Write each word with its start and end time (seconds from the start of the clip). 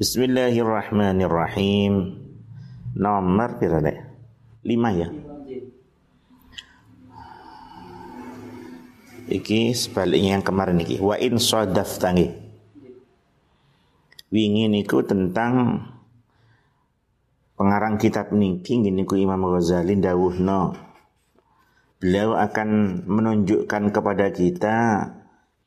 Bismillahirrahmanirrahim. 0.00 2.24
Nomor 2.96 3.60
berapa? 3.60 4.16
Lima 4.64 4.96
ya. 4.96 5.12
Iki 9.28 9.76
sebaliknya 9.76 10.40
yang 10.40 10.40
kemarin 10.40 10.80
iki. 10.80 10.96
Wa 11.04 11.20
in 11.20 11.36
sadaf 11.36 12.00
tangi. 12.00 12.32
Wingi 14.32 14.72
niku 14.72 15.04
tentang 15.04 15.84
pengarang 17.60 18.00
kitab 18.00 18.32
niki 18.32 18.80
niku 18.80 19.20
Imam 19.20 19.52
Ghazali 19.52 20.00
dawuhno. 20.00 20.80
Beliau 22.00 22.40
akan 22.40 23.04
menunjukkan 23.04 23.92
kepada 23.92 24.32
kita 24.32 24.76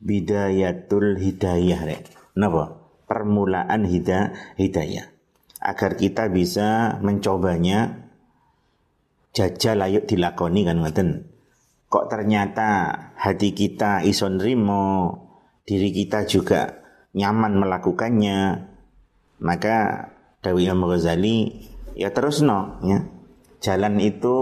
bidayatul 0.01 1.21
hidayah 1.21 1.85
rek. 1.85 2.09
Napa? 2.33 2.82
Permulaan 3.13 3.85
hidayah, 3.85 4.57
hidayah. 4.57 5.05
Agar 5.61 5.93
kita 5.93 6.33
bisa 6.33 6.97
mencobanya 7.05 8.09
jajal 9.37 9.85
ayo 9.85 10.01
dilakoni 10.01 10.65
kan 10.65 10.81
ngoten 10.81 11.33
kok 11.93 12.09
ternyata 12.09 12.89
hati 13.13 13.53
kita 13.53 14.01
ison 14.01 14.41
rimo, 14.41 15.13
diri 15.61 15.93
kita 15.93 16.25
juga 16.25 16.81
nyaman 17.13 17.61
melakukannya, 17.61 18.65
maka 19.37 20.09
Dawi 20.41 20.65
Imam 20.65 20.89
Ghazali 20.89 21.69
ya 21.93 22.09
terus 22.09 22.41
no 22.41 22.81
ya. 22.81 23.05
Jalan 23.61 24.01
itu 24.01 24.35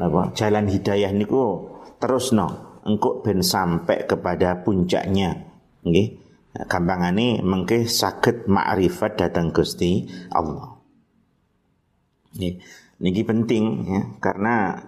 apa? 0.00 0.32
Jalan 0.32 0.72
hidayah 0.72 1.12
niku 1.12 1.68
terus 2.00 2.32
no. 2.32 2.80
Engkau 2.84 3.20
ben 3.20 3.44
sampai 3.44 4.08
kepada 4.08 4.64
puncaknya. 4.64 5.44
Nggih. 5.84 6.08
Nah, 6.16 6.23
gampangane 6.54 7.42
mengke 7.42 7.90
sakit 7.90 8.46
ma'rifat 8.46 9.18
datang 9.18 9.50
Gusti 9.50 10.06
Allah. 10.30 10.78
Nggih. 12.38 12.54
Niki 12.94 13.26
penting 13.26 13.64
ya 13.90 14.02
karena 14.22 14.78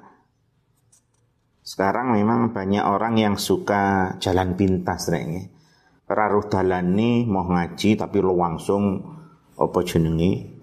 sekarang 1.66 2.14
memang 2.14 2.54
banyak 2.54 2.86
orang 2.86 3.18
yang 3.18 3.34
suka 3.34 4.14
jalan 4.22 4.54
pintas 4.54 5.10
rek. 5.10 5.50
Raruh 6.06 6.46
dalan 6.46 6.94
nih 6.94 7.26
mau 7.26 7.50
ngaji 7.50 7.98
tapi 7.98 8.22
lo 8.22 8.38
langsung 8.38 9.02
apa 9.58 9.78
jenenge 9.82 10.54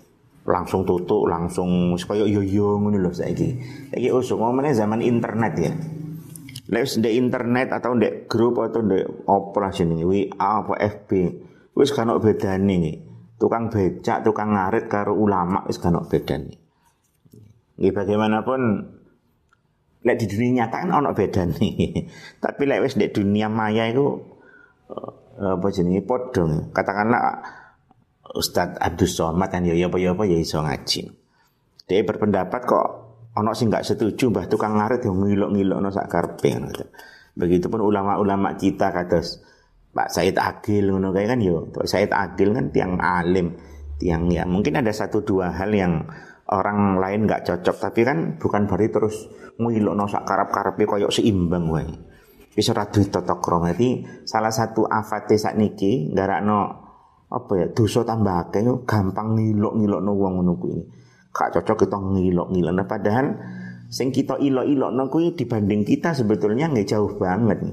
langsung 0.47 0.87
tutup 0.87 1.27
langsung 1.27 1.99
supaya 1.99 2.23
yo 2.23 2.39
yo 2.39 2.79
ngono 2.79 2.95
lho 2.95 3.11
saiki. 3.11 3.59
Saiki 3.91 4.07
ngomongnya 4.07 4.87
zaman 4.87 5.03
internet 5.03 5.53
ya. 5.59 5.73
Lek 6.73 6.89
di 6.97 7.09
internet 7.21 7.69
atau 7.69 7.93
di 7.93 8.25
grup 8.25 8.57
atau 8.65 8.81
di 8.81 8.97
apa 9.05 9.69
jenenge 9.69 10.09
WA 10.09 10.65
apa 10.65 10.73
FB 10.73 11.09
wis 11.77 11.93
kan 11.93 12.09
bedane 12.17 12.75
nih. 12.81 12.97
Tukang 13.37 13.69
becak, 13.69 14.25
tukang 14.25 14.57
ngarit 14.57 14.89
karo 14.89 15.13
ulama 15.13 15.61
wis 15.69 15.77
kan 15.77 15.93
bedane. 16.09 16.57
Nggih 17.77 17.93
bagaimanapun 17.93 18.61
Lek 20.03 20.19
di 20.19 20.25
dunia 20.27 20.67
nyata 20.67 20.83
kan 20.83 20.91
ono 20.99 21.15
beda 21.15 21.47
nih. 21.47 21.75
Tapi 22.43 22.61
lek 22.67 22.83
wis 22.83 22.99
di 22.99 23.07
dunia 23.07 23.47
maya 23.47 23.87
itu 23.87 24.03
uh, 24.91 25.55
apa 25.55 25.67
jenenge 25.71 26.03
padha. 26.03 26.43
Katakanlah 26.75 27.39
Ustadz 28.35 28.83
Abdus 28.83 29.15
Somad 29.15 29.47
kan 29.47 29.63
ya 29.63 29.71
apa 29.79 29.95
ya 29.95 30.11
apa 30.11 30.27
ya 30.27 30.35
iso 30.35 30.59
ngaji. 30.59 31.07
Dia 31.87 32.03
berpendapat 32.03 32.61
kok 32.67 32.87
ono 33.33 33.51
sing 33.57 33.73
nggak 33.73 33.85
setuju 33.85 34.29
mbah 34.29 34.45
tukang 34.45 34.77
ngarit 34.77 35.01
yang 35.01 35.17
ngilok-ngilok 35.17 35.79
no 35.81 35.89
sak 35.89 36.07
karpe 36.09 36.53
Begitupun 37.33 37.81
ulama-ulama 37.81 38.53
kita 38.53 38.93
kados 38.93 39.41
Pak 39.93 40.09
Said 40.09 40.37
Agil 40.37 40.89
ngono 40.89 41.09
kayak 41.09 41.33
kan 41.33 41.39
yo. 41.41 41.65
Pak 41.69 41.85
Said 41.89 42.13
Agil 42.13 42.53
kan 42.53 42.69
tiang 42.69 43.01
alim, 43.01 43.57
tiang 43.97 44.29
ya 44.29 44.45
mungkin 44.45 44.77
ada 44.77 44.93
satu 44.93 45.25
dua 45.25 45.49
hal 45.49 45.73
yang 45.73 46.05
orang 46.49 47.01
lain 47.01 47.25
nggak 47.25 47.45
cocok 47.45 47.77
tapi 47.77 48.05
kan 48.05 48.37
bukan 48.37 48.69
berarti 48.69 48.89
terus 48.93 49.15
ngilokno 49.57 50.05
sak 50.05 50.25
karep-karepe 50.29 50.85
koyok 50.85 51.09
seimbang 51.13 51.65
wae. 51.69 51.89
Wis 52.53 52.69
ora 52.69 52.85
duwe 52.85 53.09
tata 53.09 53.33
salah 54.29 54.53
satu 54.53 54.85
afate 54.85 55.41
sakniki 55.41 56.13
nggarakno 56.13 56.59
apa 57.33 57.51
ya 57.57 57.65
dosa 57.73 58.05
tambah 58.05 58.49
akeh 58.49 58.61
gampang 58.85 59.33
ngilok-ngilokno 59.33 60.11
wong 60.13 60.33
ngono 60.37 60.53
kuwi. 60.61 60.81
Gak 61.33 61.49
cocok 61.59 61.89
kita 61.89 61.97
ngilok-ngilokno 61.97 62.85
padahal 62.85 63.27
sing 63.89 64.13
kita 64.13 64.37
ilok-ilokno 64.37 65.09
kuwi 65.09 65.33
dibanding 65.33 65.81
kita 65.81 66.13
sebetulnya 66.13 66.69
nggak 66.69 66.87
jauh 66.93 67.17
banget. 67.17 67.65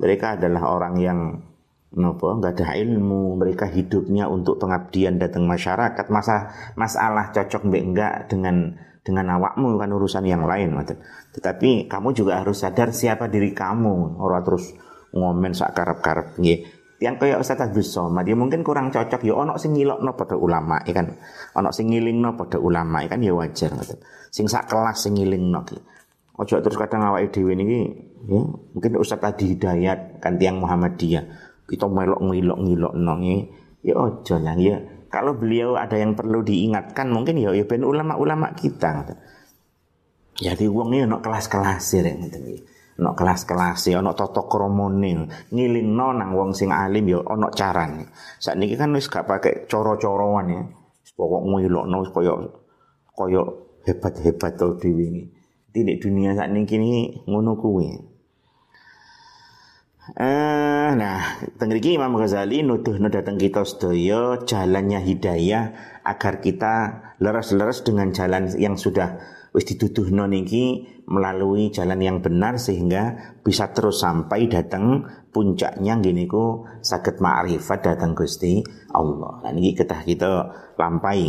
Mereka 0.00 0.40
adalah 0.40 0.72
orang 0.72 0.96
yang 0.96 1.20
Nopo 1.92 2.40
nggak 2.40 2.56
ada 2.56 2.72
ilmu. 2.80 3.36
Mereka 3.36 3.68
hidupnya 3.68 4.24
untuk 4.24 4.56
pengabdian 4.56 5.20
datang 5.20 5.44
masyarakat. 5.44 6.08
Masa 6.08 6.48
masalah 6.72 7.28
cocok 7.36 7.68
mbak 7.68 7.82
enggak 7.84 8.14
dengan 8.32 8.80
dengan 9.04 9.36
awakmu 9.36 9.76
kan 9.76 9.90
urusan 9.90 10.24
yang 10.24 10.46
lain 10.46 10.78
tetapi 11.34 11.90
kamu 11.90 12.14
juga 12.14 12.38
harus 12.38 12.64
sadar 12.64 12.96
siapa 12.96 13.28
diri 13.28 13.52
kamu. 13.52 14.16
Orang 14.16 14.40
terus 14.40 14.72
ngomen 15.12 15.52
sak 15.52 15.76
karep 15.76 16.00
karep 16.00 16.28
nggih 16.40 16.64
yang 17.02 17.18
kayak 17.18 17.42
Ustaz 17.42 17.58
Abdus 17.58 17.90
Somad 17.90 18.22
dia 18.22 18.38
mungkin 18.38 18.62
kurang 18.62 18.94
cocok. 18.94 19.26
Ya 19.26 19.34
ono 19.34 19.58
sing 19.58 19.74
ngilokno 19.74 20.14
pada 20.14 20.38
ulama 20.38 20.78
ya 20.86 20.94
kan? 20.94 21.18
Ono 21.58 21.74
sing 21.74 21.90
ngilingno 21.90 22.38
pada 22.38 22.62
ulama 22.62 23.02
ya 23.02 23.10
kan? 23.10 23.20
Ya 23.20 23.34
wajar 23.34 23.74
ngoten. 23.74 23.98
Sing 24.30 24.46
sak 24.46 24.70
kelas 24.70 25.02
sing 25.02 25.18
ngilingno 25.18 25.66
ki. 25.66 25.76
Ojo 26.38 26.62
terus 26.62 26.78
kadang 26.78 27.02
awake 27.02 27.34
dhewe 27.34 27.58
niki 27.58 27.80
ya 28.30 28.40
mungkin 28.46 28.90
Ustaz 29.02 29.20
Adi 29.20 29.58
Hidayat 29.58 30.22
kan 30.22 30.38
tiang 30.38 30.62
Muhammadiyah. 30.62 31.24
Kita 31.66 31.90
melok 31.90 32.22
ngilok 32.22 32.58
ngilok 32.62 32.94
nongi 32.94 33.36
ya 33.82 33.98
ojo 33.98 34.38
lah 34.38 34.54
ya. 34.54 34.78
Kalau 35.10 35.36
beliau 35.36 35.76
ada 35.76 35.98
yang 35.98 36.14
perlu 36.14 36.40
diingatkan 36.40 37.10
mungkin 37.10 37.36
ya 37.36 37.52
ya 37.52 37.66
ben 37.68 37.84
ulama-ulama 37.84 38.54
kita 38.56 39.12
jadi 40.32 40.64
uang 40.64 40.96
ini 40.96 41.04
no 41.04 41.20
kelas-kelas 41.20 41.82
sih 41.84 42.00
no 43.00 43.16
kelas-kelas 43.16 43.88
ya 43.88 44.04
no 44.04 44.12
toto 44.12 44.44
kromone 44.44 45.28
ngiling 45.48 45.88
no 45.96 46.12
nang 46.12 46.36
wong 46.36 46.52
sing 46.52 46.68
alim 46.68 47.08
ya 47.08 47.24
ono 47.24 47.48
caran 47.48 48.04
saat 48.36 48.60
ini 48.60 48.76
kan 48.76 48.92
wis 48.92 49.08
gak 49.08 49.24
pakai 49.24 49.64
coro-coroan 49.70 50.46
ya. 50.50 50.62
Pokok 51.12 51.42
ngilok 51.44 51.84
no 51.86 51.96
koyo 52.08 52.34
koyo 53.12 53.42
hebat-hebat 53.84 54.56
tuh 54.56 54.80
di 54.80 54.90
ini. 54.90 55.22
Di 55.72 55.84
dunia 56.00 56.36
saat 56.36 56.52
ini 56.52 56.64
kini 56.64 56.90
ngono 57.28 57.56
kuwi. 57.56 58.12
Eh, 60.18 60.88
nah, 60.98 61.38
tengriki 61.62 61.94
Imam 61.94 62.18
Ghazali 62.18 62.66
nuduh 62.66 62.98
datang 63.06 63.38
kita 63.38 63.62
sedaya 63.62 64.34
jalannya 64.42 64.98
hidayah 64.98 65.64
agar 66.02 66.42
kita 66.42 66.74
leres-leres 67.22 67.86
dengan 67.86 68.10
jalan 68.10 68.50
yang 68.58 68.74
sudah 68.74 69.22
wis 69.52 69.68
dituduh 69.68 70.08
niki 70.08 70.88
melalui 71.04 71.68
jalan 71.68 72.00
yang 72.00 72.18
benar 72.24 72.56
sehingga 72.56 73.36
bisa 73.44 73.68
terus 73.76 74.00
sampai 74.00 74.48
datang 74.48 75.04
puncaknya 75.28 76.00
gini 76.00 76.24
ku 76.24 76.64
sakit 76.80 77.20
ma'rifat 77.20 77.80
datang 77.84 78.16
Gusti 78.16 78.64
Allah. 78.96 79.44
Nah, 79.44 79.52
ini 79.52 79.76
kita 79.76 80.04
kita 80.04 80.30
lampai. 80.80 81.20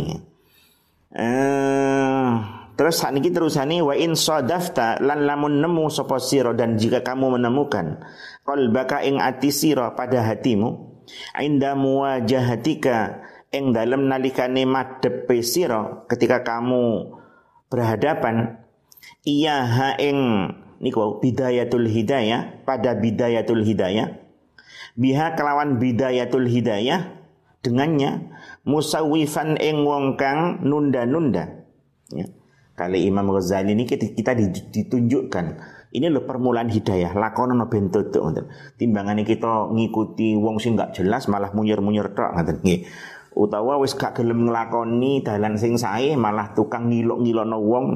Eh, 1.14 2.28
Terus 2.74 2.98
saat 2.98 3.14
ini 3.14 3.30
terusane 3.30 3.78
wa 3.86 3.94
in 3.94 4.18
sadafta 4.18 4.98
lan 4.98 5.30
lamun 5.30 5.62
nemu 5.62 5.86
sapa 5.94 6.18
sira 6.18 6.50
dan 6.58 6.74
jika 6.74 7.06
kamu 7.06 7.38
menemukan 7.38 8.02
qalbaka 8.42 9.06
ing 9.06 9.22
ati 9.22 9.54
sira 9.54 9.94
pada 9.94 10.26
hatimu 10.26 10.98
inda 11.38 11.78
muwajahatika 11.78 13.22
ing 13.54 13.70
dalem 13.70 14.10
nalikane 14.10 14.66
madhepe 14.66 15.38
sira 15.46 16.02
ketika 16.10 16.42
kamu 16.42 17.14
berhadapan 17.72 18.60
iya 19.24 19.64
ha 19.64 19.88
ing 20.00 20.50
niku 20.80 21.20
bidayatul 21.22 21.88
hidayah 21.88 22.64
pada 22.68 22.96
bidayatul 22.96 23.64
hidayah 23.64 24.20
biha 24.94 25.34
kelawan 25.34 25.80
bidayatul 25.82 26.46
hidayah 26.46 27.24
dengannya 27.64 28.30
musawifan 28.68 29.56
ing 29.56 29.82
wong 29.82 30.20
kang 30.20 30.60
nunda-nunda. 30.62 31.64
Ya. 32.12 32.28
Kali 32.74 33.06
Imam 33.06 33.30
Ghazali 33.30 33.70
ini 33.70 33.86
kita, 33.86 34.12
kita 34.18 34.34
ditunjukkan 34.74 35.46
ini 35.94 36.10
loh 36.10 36.26
permulaan 36.26 36.66
hidayah 36.66 37.14
lakonan 37.14 37.62
no 37.62 37.70
bentuk 37.70 38.10
timbangan 38.82 39.22
kita 39.22 39.70
ngikuti 39.70 40.34
wong 40.34 40.58
sing 40.58 40.74
nggak 40.74 40.90
jelas 40.90 41.30
malah 41.30 41.54
munyer-munyer 41.54 42.10
tok 42.18 42.34
ngoten. 42.34 42.66
Nggih 42.66 42.80
utawa 43.34 43.82
wis 43.82 43.98
gak 43.98 44.14
gelem 44.18 44.46
nglakoni 44.46 45.22
dalan 45.26 45.58
sing 45.58 45.74
sae 45.74 46.14
malah 46.14 46.54
tukang 46.54 46.90
ngilok-ngilokno 46.90 47.58
wong 47.58 47.86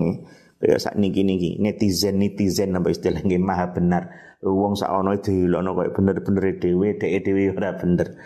kaya 0.58 0.74
sak 0.74 0.98
niki 0.98 1.22
niki 1.22 1.62
netizen 1.62 2.18
netizen 2.18 2.74
apa 2.74 2.90
istilah 2.90 3.22
nggih 3.22 3.38
maha 3.38 3.70
benar. 3.70 4.10
Wong 4.42 4.74
sak 4.74 4.90
ono 4.90 5.14
dilokno 5.18 5.70
koyo 5.74 5.90
bener-bener 5.94 6.58
dhewe 6.58 6.98
dhek 6.98 7.22
dhewe 7.22 7.54
ora 7.54 7.78
bener. 7.78 8.18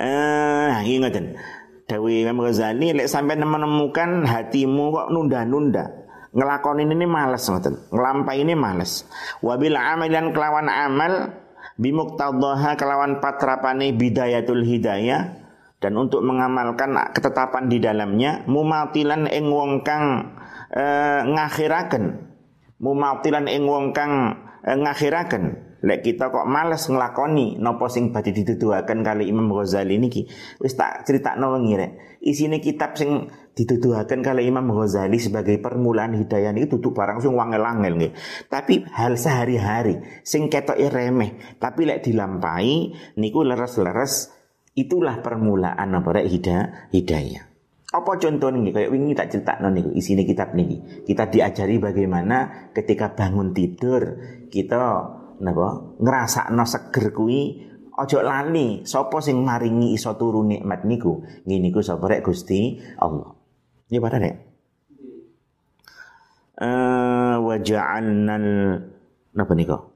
Eh 0.00 0.72
ngoten. 0.80 1.36
Dawi 1.84 2.24
Imam 2.24 2.40
Ghazali 2.40 2.96
lek 2.96 3.12
sampai 3.12 3.36
menemukan 3.36 4.24
hatimu 4.24 4.88
kok 4.88 5.08
nunda-nunda 5.12 5.84
ngelakoni 6.32 6.88
ini 6.88 7.04
males 7.04 7.44
ngoten 7.44 7.92
ngelampai 7.92 8.40
ini 8.40 8.56
males. 8.56 9.04
Wabil 9.44 9.76
amalan 9.76 10.32
kelawan 10.32 10.72
amal 10.72 11.43
bimuktadhaha 11.80 12.78
kelawan 12.78 13.18
patrapane 13.18 13.94
bidayatul 13.94 14.62
hidayah. 14.62 15.42
Dan 15.82 16.00
untuk 16.00 16.24
mengamalkan 16.24 16.96
ketetapan 17.12 17.68
di 17.68 17.76
dalamnya 17.76 18.40
mumatilan 18.48 19.28
ing 19.28 19.52
wong 19.52 19.84
kang 19.84 20.32
e, 20.72 20.84
ngakhiraken. 21.28 22.24
Mumatilan 22.80 23.44
ing 23.52 23.68
wong 23.68 23.92
kang 23.92 24.32
e, 24.64 24.72
ngakhiraken 24.80 25.73
Lek 25.84 26.00
kita 26.00 26.32
kok 26.32 26.48
males 26.48 26.88
ngelakoni 26.88 27.60
nopo 27.60 27.92
sing 27.92 28.08
badhe 28.08 28.32
dituduhaken 28.32 29.04
kali 29.04 29.28
Imam 29.28 29.52
Ghazali 29.52 30.00
niki 30.00 30.24
wis 30.56 30.72
tak 30.80 31.04
critakno 31.04 31.52
wengi 31.52 31.76
rek. 31.76 31.92
Isine 32.24 32.56
kitab 32.64 32.96
sing 32.96 33.28
dituduhaken 33.52 34.24
kali 34.24 34.48
Imam 34.48 34.64
Ghazali 34.72 35.20
sebagai 35.20 35.60
permulaan 35.60 36.16
hidayah 36.16 36.56
niki 36.56 36.72
tutup 36.72 36.96
barang 36.96 37.20
sing 37.20 37.36
wangel-angel 37.36 38.00
nggih. 38.00 38.12
Tapi 38.48 38.88
hal 38.96 39.20
sehari-hari 39.20 40.00
sing 40.24 40.48
ketoke 40.48 40.88
remeh, 40.88 41.60
tapi 41.60 41.84
lek 41.84 42.00
dilampahi 42.00 42.96
niku 43.20 43.44
leres-leres 43.44 44.32
itulah 44.72 45.20
permulaan 45.20 45.92
apa 45.92 46.08
rek 46.16 46.32
hidayah. 46.32 46.88
hidayah. 46.96 47.44
Apa 47.94 48.18
contoh 48.18 48.50
nih 48.50 48.74
kayak 48.74 48.90
wingi 48.90 49.14
tak 49.14 49.30
cerita 49.30 49.60
nih 49.60 49.94
isine 49.94 50.24
kitab 50.26 50.56
nih. 50.56 51.04
Kita 51.06 51.30
diajari 51.30 51.78
bagaimana 51.78 52.72
ketika 52.74 53.14
bangun 53.14 53.54
tidur 53.54 54.18
kita 54.50 55.22
napa? 55.40 55.96
Ngrasakno 55.98 56.64
seger 56.66 57.10
kuwi 57.10 57.40
ojo 57.94 58.18
lali. 58.22 58.82
Sapa 58.86 59.18
sing 59.18 59.40
maringi 59.42 59.94
iso 59.94 60.14
turu 60.14 60.44
nikmat 60.46 60.84
niku? 60.84 61.24
Ngene 61.46 61.70
niku 61.70 61.80
sapa 61.80 62.06
rek 62.10 62.26
Gusti 62.26 62.78
Allah. 63.00 63.34
Ya 63.88 63.98
pada 63.98 64.18
rek. 64.20 64.36
Eh 66.54 67.34
wa 67.40 67.54
ja'alnal 67.58 68.46
napa 69.34 69.52
niku 69.58 69.94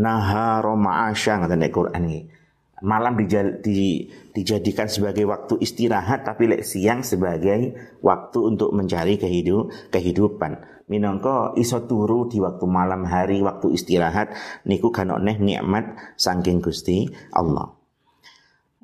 nahara 0.00 0.72
ma'asya 0.72 1.44
ngaten 1.44 1.68
Quran 1.68 2.08
iki 2.08 2.20
malam 2.80 3.16
dijal, 3.20 3.60
di, 3.60 4.08
dijadikan 4.32 4.88
sebagai 4.88 5.28
waktu 5.28 5.60
istirahat 5.60 6.24
tapi 6.24 6.48
lek 6.48 6.64
siang 6.64 7.04
sebagai 7.04 7.76
waktu 8.00 8.38
untuk 8.40 8.72
mencari 8.72 9.20
kehidup, 9.20 9.92
kehidupan. 9.92 10.60
Minangka 10.90 11.54
iso 11.54 11.86
turu 11.86 12.26
di 12.26 12.42
waktu 12.42 12.66
malam 12.66 13.06
hari 13.06 13.38
waktu 13.38 13.78
istirahat 13.78 14.34
niku 14.66 14.90
kan 14.90 15.14
neh 15.22 15.38
nikmat 15.38 16.18
saking 16.18 16.58
Gusti 16.58 17.06
Allah. 17.30 17.78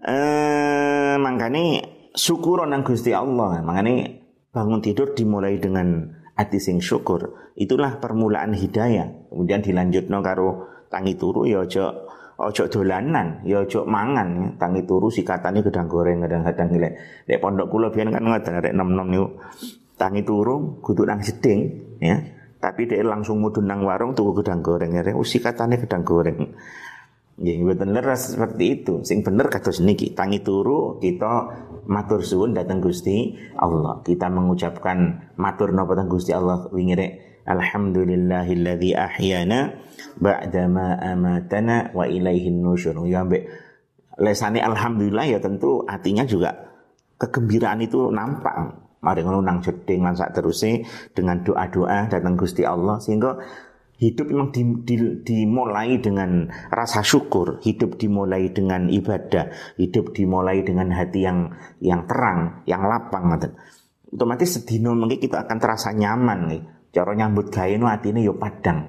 Eh 0.06 1.18
makane 1.18 1.82
syukur 2.14 2.62
nang 2.62 2.86
Gusti 2.86 3.10
Allah. 3.10 3.58
Makane 3.58 4.22
bangun 4.54 4.78
tidur 4.78 5.18
dimulai 5.18 5.58
dengan 5.58 6.14
hati 6.38 6.62
sing 6.62 6.78
syukur. 6.78 7.50
Itulah 7.58 7.98
permulaan 7.98 8.54
hidayah. 8.54 9.26
Kemudian 9.26 9.66
dilanjutno 9.66 10.22
karo 10.22 10.48
tangi 10.86 11.18
turu 11.18 11.42
ya 11.42 11.66
aja 11.66 11.90
ojo 12.36 12.68
dolanan, 12.68 13.40
ya 13.48 13.64
ojo 13.64 13.88
mangan. 13.88 14.28
Ya. 14.36 14.48
Tangi 14.60 14.84
turu 14.84 15.08
sikatane 15.08 15.64
gedang 15.64 15.88
goreng 15.88 16.24
kadang-kadang 16.24 16.68
lek 16.76 16.92
lek 17.24 17.38
pondok 17.40 17.66
kula 17.72 17.88
biyen 17.88 18.12
kan 18.12 18.24
ngoten 18.24 18.60
rek 18.60 18.74
nom-nom 18.76 19.08
niku. 19.08 19.28
Tangi 19.96 20.20
turu 20.22 20.80
kudu 20.84 21.08
nang 21.08 21.24
seding 21.24 21.60
ya. 22.00 22.16
Tapi 22.56 22.88
dia 22.88 23.04
langsung 23.04 23.40
mudun 23.40 23.68
nang 23.68 23.84
warung 23.84 24.12
tuku 24.12 24.44
gedang 24.44 24.60
goreng 24.60 24.92
ya. 24.92 25.02
Usi 25.16 25.40
katanya 25.40 25.80
gedang 25.80 26.04
goreng. 26.04 26.52
Ya 27.36 27.52
betul 27.60 27.92
leras 27.92 28.32
seperti 28.32 28.80
itu. 28.80 29.04
Sing 29.04 29.20
bener 29.20 29.52
kata 29.52 29.68
niki 29.84 30.16
tangi 30.16 30.40
turu 30.40 30.96
kita 30.96 31.52
matur 31.84 32.24
suwun 32.24 32.56
datang 32.56 32.80
Gusti 32.80 33.36
Allah. 33.60 34.00
Kita 34.00 34.32
mengucapkan 34.32 35.32
matur 35.36 35.76
napa 35.76 36.00
Gusti 36.08 36.32
Allah 36.32 36.64
wingire 36.72 37.35
alhamdulillahilladzi 37.46 38.90
ahyana 38.92 39.78
ba'dama 40.18 40.98
amatana 40.98 41.94
wa 41.94 42.04
ilaihin 42.10 42.60
nusyur 42.60 42.98
ya 43.06 43.22
ambek 43.22 43.46
lesane 44.18 44.60
alhamdulillah 44.60 45.26
ya 45.30 45.38
tentu 45.38 45.86
artinya 45.86 46.26
juga 46.26 46.74
kegembiraan 47.16 47.80
itu 47.80 48.10
nampak 48.12 48.86
Mari 49.06 49.22
ngono 49.22 49.38
nang 49.38 49.62
jeding 49.62 50.02
lan 50.02 50.18
sak 50.18 50.34
terusé 50.34 50.82
dengan 51.14 51.44
doa-doa 51.46 52.10
datang 52.10 52.34
Gusti 52.34 52.66
Allah 52.66 52.98
sehingga 52.98 53.38
hidup 54.02 54.34
memang 54.34 54.50
di, 54.50 54.62
di, 54.82 54.96
dimulai 55.22 56.02
dengan 56.02 56.50
rasa 56.74 57.06
syukur, 57.06 57.62
hidup 57.62 58.02
dimulai 58.02 58.50
dengan 58.50 58.90
ibadah, 58.90 59.76
hidup 59.78 60.10
dimulai 60.10 60.66
dengan 60.66 60.90
hati 60.90 61.22
yang 61.22 61.54
yang 61.78 62.02
terang, 62.10 62.66
yang 62.66 62.82
lapang. 62.82 63.36
Otomatis 64.10 64.58
sedino 64.58 64.96
mungkin 64.98 65.22
kita 65.22 65.46
akan 65.46 65.58
terasa 65.60 65.94
nyaman 65.94 66.40
nih. 66.50 66.62
Cara 66.96 67.12
nyambut 67.12 67.52
gawe 67.52 67.76
no 67.76 67.92
atine 67.92 68.24
yo 68.24 68.40
padang. 68.40 68.88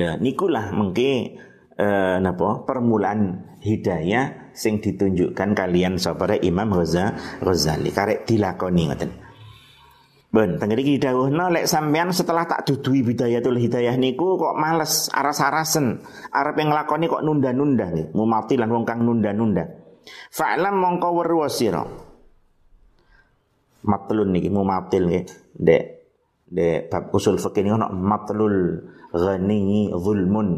Lah 0.00 0.16
nikulah 0.16 0.72
mungkin 0.72 1.36
eh, 1.76 2.16
napa 2.24 2.64
permulaan 2.64 3.52
hidayah 3.60 4.56
sing 4.56 4.80
ditunjukkan 4.80 5.52
kalian 5.52 6.00
sapare 6.00 6.40
Imam 6.40 6.72
Ghazali 6.72 7.92
karek 7.92 8.24
dilakoni 8.24 8.82
ngoten. 8.88 9.12
Ben, 10.34 10.58
teng 10.58 10.74
iki 10.74 10.98
dawuhna 10.98 11.46
lek 11.52 11.68
sampean 11.70 12.10
setelah 12.10 12.42
tak 12.48 12.66
dudui 12.66 13.06
bidayatul 13.06 13.54
hidayah 13.54 13.94
niku 13.94 14.34
kok 14.34 14.58
males 14.58 15.06
aras-arasen, 15.14 16.02
arep 16.34 16.58
nglakoni 16.58 17.06
kok 17.06 17.22
nunda-nunda 17.22 17.86
nih, 17.94 18.10
mumati 18.10 18.58
lan 18.58 18.66
wong 18.74 18.82
kang 18.82 19.06
nunda-nunda. 19.06 19.62
Fa'lam 20.34 20.74
mongko 20.74 21.08
weruh 21.14 21.46
sira. 21.46 21.86
Matlun 23.86 24.34
niki 24.34 24.50
mumatil 24.50 25.06
nggih, 25.06 25.24
Dek 25.54 26.03
dek 26.54 26.86
bab 26.86 27.10
usul 27.10 27.42
fikih 27.42 27.66
niku 27.66 27.74
ono 27.82 27.90
matlul 27.90 28.78
ghani 29.10 29.90
zulmun 29.98 30.48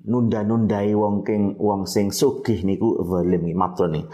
nunda-nundai 0.00 0.96
wong 0.96 1.20
king 1.26 1.60
wong 1.60 1.84
sing 1.84 2.08
sugih 2.08 2.64
niku 2.64 3.04
zalim 3.04 3.44
matrone. 3.52 4.08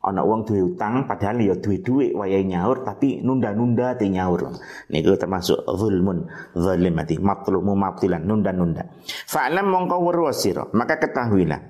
Ana 0.00 0.24
wong 0.24 0.48
duwe 0.48 0.64
utang 0.64 1.04
padahal 1.04 1.44
ya 1.44 1.60
duwe 1.60 1.84
dhuwit 1.84 2.16
wayahe 2.16 2.48
nyaur 2.48 2.88
tapi 2.88 3.20
nunda-nunda 3.20 4.00
te 4.00 4.08
nyaur. 4.08 4.56
Niku 4.88 5.16
termasuk 5.20 5.60
zulmun 5.76 6.24
zalim 6.56 6.96
mati 6.96 7.20
matlumu 7.20 7.76
mabtilan 7.76 8.24
nunda-nunda. 8.24 8.88
Fa'lam 9.28 9.68
mongko 9.68 9.96
weruh 10.00 10.32
maka 10.72 10.96
ketahuilah. 10.96 11.60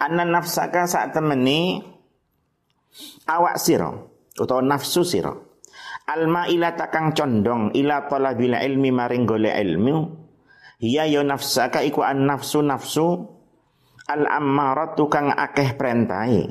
Anna 0.00 0.24
nafsaka 0.24 0.88
saat 0.88 1.12
temeni 1.12 1.78
awak 3.28 3.60
sira 3.60 4.00
utawa 4.40 4.64
nafsu 4.64 5.04
sira. 5.04 5.51
Alma 6.02 6.50
ila 6.50 6.74
takang 6.74 7.14
condong 7.14 7.70
ila 7.78 8.10
talabil 8.10 8.58
ilmi 8.58 8.90
maring 8.90 9.22
golek 9.22 9.54
ilmu 9.54 10.22
Hiya 10.82 11.06
yo 11.06 11.22
ya 11.22 11.30
nafsaka 11.30 11.86
iku 11.86 12.02
an 12.02 12.26
nafsu 12.26 12.58
nafsu 12.58 13.06
al 14.10 14.26
ammaratu 14.26 15.06
kang 15.06 15.30
akeh 15.30 15.78
perintahe. 15.78 16.50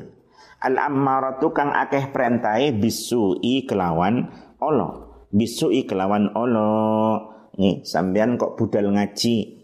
Al 0.64 0.80
ammaratu 0.80 1.52
kang 1.52 1.68
akeh 1.68 2.08
perintahe 2.08 2.72
bisui 2.72 3.68
kelawan 3.68 4.32
Allah. 4.56 5.04
Bisui 5.28 5.84
kelawan 5.84 6.32
Allah. 6.32 7.28
Nih, 7.60 7.84
sampean 7.84 8.40
kok 8.40 8.56
budal 8.56 8.88
ngaji 8.96 9.60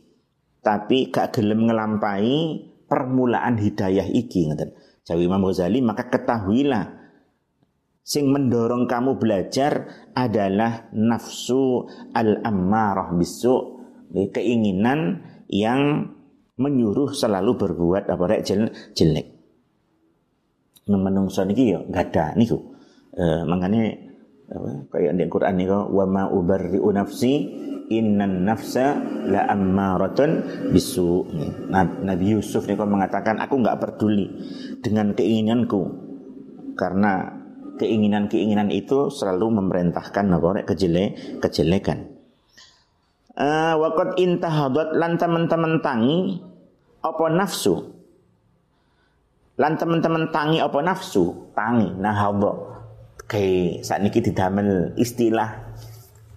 tapi 0.60 1.08
gak 1.08 1.40
gelem 1.40 1.64
ngelampai 1.64 2.60
permulaan 2.84 3.56
hidayah 3.56 4.04
iki 4.04 4.52
ngoten. 4.52 4.76
Jawi 5.08 5.24
Imam 5.24 5.48
Ghazali 5.48 5.80
maka 5.80 6.12
ketahuilah 6.12 6.97
sing 8.08 8.32
mendorong 8.32 8.88
kamu 8.88 9.20
belajar 9.20 9.84
adalah 10.16 10.88
nafsu 10.96 11.84
al-ammarah 12.16 13.12
bisu 13.12 13.84
keinginan 14.32 15.20
yang 15.52 16.08
menyuruh 16.56 17.12
selalu 17.12 17.60
berbuat 17.60 18.08
apa 18.08 18.24
rek 18.24 18.48
jelek. 18.96 19.26
Menungso 20.88 21.44
niki 21.44 21.68
yo 21.68 21.84
gada 21.92 22.32
niku. 22.32 22.72
E, 23.12 23.44
mangane 23.44 24.08
apa 24.48 24.88
kayak 24.88 25.12
di 25.20 25.28
Quran 25.28 25.54
niku 25.60 25.92
wa 25.92 26.08
ma 26.08 26.22
ubarri'u 26.32 26.88
nafsi 26.88 27.32
innan 27.92 28.48
nafsa 28.48 28.96
la 29.28 29.52
ammaratun 29.52 30.64
bisu. 30.72 31.28
Nabi 31.76 32.24
Yusuf 32.40 32.64
niku 32.64 32.88
mengatakan 32.88 33.36
aku 33.36 33.60
nggak 33.60 33.78
peduli 33.84 34.32
dengan 34.80 35.12
keinginanku 35.12 36.08
karena 36.72 37.37
keinginan-keinginan 37.78 38.68
itu 38.74 39.08
selalu 39.08 39.62
memerintahkan 39.62 40.26
apa? 40.28 40.66
Kejelek 40.66 41.40
kejelekan. 41.40 42.18
Uh, 43.38 43.78
waqad 43.78 44.18
intahadat 44.18 44.98
lan 44.98 45.14
teman-teman 45.14 45.78
tangi 45.78 46.42
apa 47.00 47.24
nafsu? 47.30 47.94
Lan 49.58 49.78
teman-teman 49.78 50.34
tangi 50.34 50.58
apa 50.58 50.78
nafsu? 50.82 51.54
Tangi 51.54 51.94
nahadha 51.98 52.68
kayak 53.28 53.86
saat 53.86 54.02
ini 54.02 54.10
didamel 54.10 54.70
istilah 54.98 55.70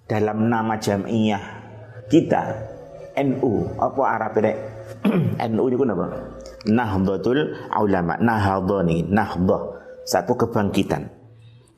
dalam 0.06 0.46
nama 0.46 0.78
jamiah 0.78 1.42
kita 2.06 2.42
NU 3.18 3.66
apa 3.82 4.02
Arab 4.06 4.34
rek? 4.38 4.58
NU 5.50 5.64
itu 5.72 5.76
apa 5.82 6.06
Nahdlatul 6.68 7.58
Ulama 7.74 8.14
Nahdha 8.22 8.78
nih 8.86 9.02
Nahdha 9.10 9.58
satu 10.06 10.38
kebangkitan 10.38 11.21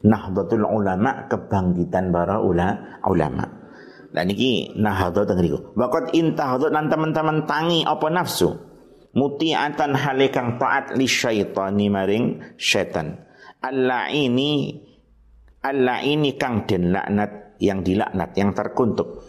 Nahdlatul 0.05 0.69
Ulama 0.69 1.25
kebangkitan 1.33 2.13
para 2.13 2.37
ulama. 2.45 3.45
Dan 4.15 4.31
niki 4.31 4.77
nahadha 4.79 5.27
teng 5.27 5.43
niku. 5.43 5.75
Waqat 5.75 6.15
intahadha 6.15 6.71
teman-teman 6.71 7.49
tangi 7.49 7.83
apa 7.83 8.07
nafsu. 8.13 8.55
muti'atan 9.15 9.95
halikang 9.95 10.59
taat 10.59 10.95
li 10.99 11.07
syaitani 11.07 11.87
maring 11.87 12.25
syaitan. 12.59 13.15
Allah 13.63 14.11
ini 14.11 14.75
Allah 15.63 16.03
ini 16.03 16.35
kang 16.35 16.67
den 16.67 16.91
laknat 16.93 17.57
yang 17.63 17.81
dilaknat 17.81 18.31
yang 18.37 18.51
terkutuk. 18.53 19.25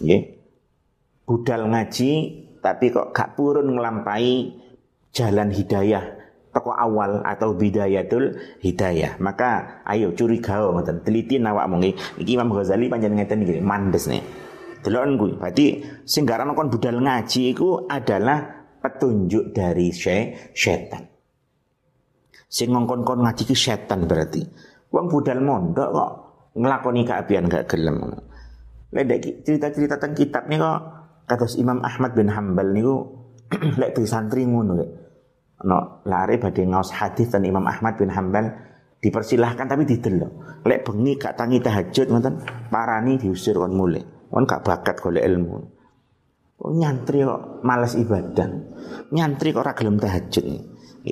Nggih. 0.00 0.22
Budal 1.26 1.66
ngaji 1.66 2.12
tapi 2.62 2.94
kok 2.94 3.10
gak 3.10 3.34
purun 3.34 3.74
ngelampai 3.74 4.54
jalan 5.10 5.50
hidayah 5.50 6.02
toko 6.56 6.72
awal 6.72 7.20
atau 7.20 7.52
bidayatul 7.52 8.40
hidayah. 8.64 9.20
Maka 9.20 9.84
ayo 9.84 10.16
curiga 10.16 10.64
ngoten. 10.64 11.04
Teliti 11.04 11.36
nawak 11.36 11.68
nggih. 11.68 11.92
Iki 12.16 12.32
Imam 12.40 12.56
Ghazali 12.56 12.88
panjenengan 12.88 13.28
ngeten 13.28 13.44
iki 13.44 13.60
mandes 13.60 14.08
nih. 14.08 14.24
Delokon 14.80 15.20
kuwi 15.20 15.32
berarti 15.36 15.66
sing 16.08 16.24
kon 16.24 16.72
budal 16.72 16.96
ngaji 17.04 17.52
iku 17.52 17.84
adalah 17.90 18.38
petunjuk 18.80 19.50
dari 19.50 19.90
setan 19.90 21.16
sing 22.46 22.70
ngongkon-kon 22.72 23.26
ngaji 23.26 23.42
ki 23.42 23.56
setan 23.58 24.06
berarti. 24.06 24.42
Wong 24.94 25.10
budal 25.10 25.42
mondok 25.42 25.88
kok 25.90 26.12
ngelakoni 26.56 27.02
keabian 27.02 27.50
gak 27.50 27.66
gelem. 27.68 28.16
Lek 28.94 29.42
cerita-cerita 29.42 29.98
tentang 29.98 30.14
kitab 30.14 30.42
nih 30.46 30.62
kok 30.62 30.78
kados 31.26 31.58
Imam 31.58 31.82
Ahmad 31.82 32.14
bin 32.14 32.30
Hambal 32.30 32.70
niku 32.70 32.94
lek 33.80 33.98
di 33.98 34.06
santri 34.06 34.46
ngono 34.46 34.72
lek 34.78 34.90
no 35.64 36.04
lari 36.04 36.36
badhe 36.36 36.68
ngaos 36.68 36.92
hadis 36.92 37.32
dan 37.32 37.46
Imam 37.48 37.64
Ahmad 37.64 37.96
bin 37.96 38.12
Hambal 38.12 38.52
dipersilahkan 39.00 39.70
tapi 39.70 39.88
didelok 39.88 40.64
lek 40.68 40.84
bengi 40.84 41.16
gak 41.16 41.38
tangi 41.38 41.62
tahajud 41.62 42.06
ngoten 42.12 42.34
parani 42.68 43.16
diusir 43.16 43.56
kon 43.56 43.72
mulai 43.72 44.04
kon 44.28 44.44
gak 44.44 44.60
bakat 44.66 45.00
golek 45.00 45.24
ilmu 45.24 45.76
Oh, 46.56 46.72
nyantri 46.72 47.20
kok 47.20 47.60
males 47.68 47.92
ibadah. 48.00 48.48
Nyantri 49.12 49.52
kok 49.52 49.60
ora 49.60 49.76
gelem 49.76 50.00
tahajud 50.00 50.44
nih. 50.48 50.62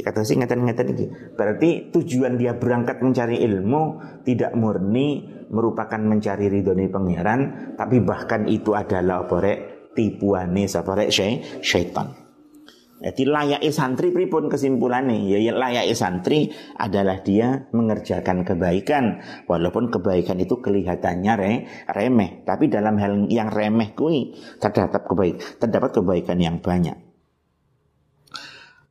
Kata 0.01 0.25
sih 0.25 0.41
ngeten-ngeten 0.41 0.89
iki. 0.97 1.07
Berarti 1.37 1.93
tujuan 1.93 2.41
dia 2.41 2.57
berangkat 2.57 3.05
mencari 3.05 3.45
ilmu 3.45 4.01
tidak 4.25 4.57
murni 4.57 5.23
merupakan 5.53 6.01
mencari 6.01 6.49
ridhoni 6.51 6.89
pangeran, 6.89 7.41
tapi 7.77 8.01
bahkan 8.01 8.49
itu 8.49 8.73
adalah 8.75 9.29
apa 9.29 9.37
rek 9.39 9.59
tipuane 9.93 10.65
sapa 10.67 10.97
rek 10.99 11.13
syaitan. 11.61 12.24
Jadi 13.03 13.27
layak 13.27 13.63
santri 13.75 14.15
pripun 14.15 14.47
kesimpulannya 14.47 15.27
ya, 15.27 15.39
ya 15.43 15.53
layak 15.53 15.91
santri 15.99 16.55
adalah 16.79 17.19
dia 17.27 17.67
mengerjakan 17.75 18.47
kebaikan. 18.47 19.19
Walaupun 19.51 19.91
kebaikan 19.91 20.39
itu 20.39 20.63
kelihatannya 20.63 21.33
re, 21.35 21.53
remeh. 21.91 22.47
Tapi 22.47 22.71
dalam 22.71 22.95
hal 23.03 23.27
yang 23.27 23.51
remeh 23.51 23.99
kui 23.99 24.39
terdapat 24.63 25.03
kebaik 25.05 25.35
terdapat 25.59 25.91
kebaikan 25.91 26.39
yang 26.39 26.63
banyak. 26.63 26.95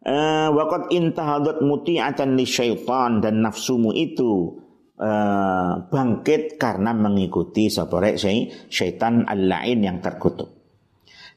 Uh, 0.03 0.51
Wakat 0.51 0.91
intahadat 0.91 1.63
muti'atan 1.63 2.35
li 2.35 2.43
syaitan 2.43 3.23
dan 3.23 3.39
nafsumu 3.39 3.95
itu 3.95 4.59
uh, 4.99 5.87
bangkit 5.87 6.59
karena 6.59 6.91
mengikuti 6.91 7.71
sabarek 7.71 8.19
syaitan 8.67 9.23
al-lain 9.23 9.79
yang 9.79 9.97
terkutuk 10.03 10.62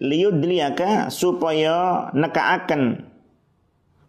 liyudliyaka 0.01 1.09
supaya 1.09 2.09
nekaaken 2.13 3.07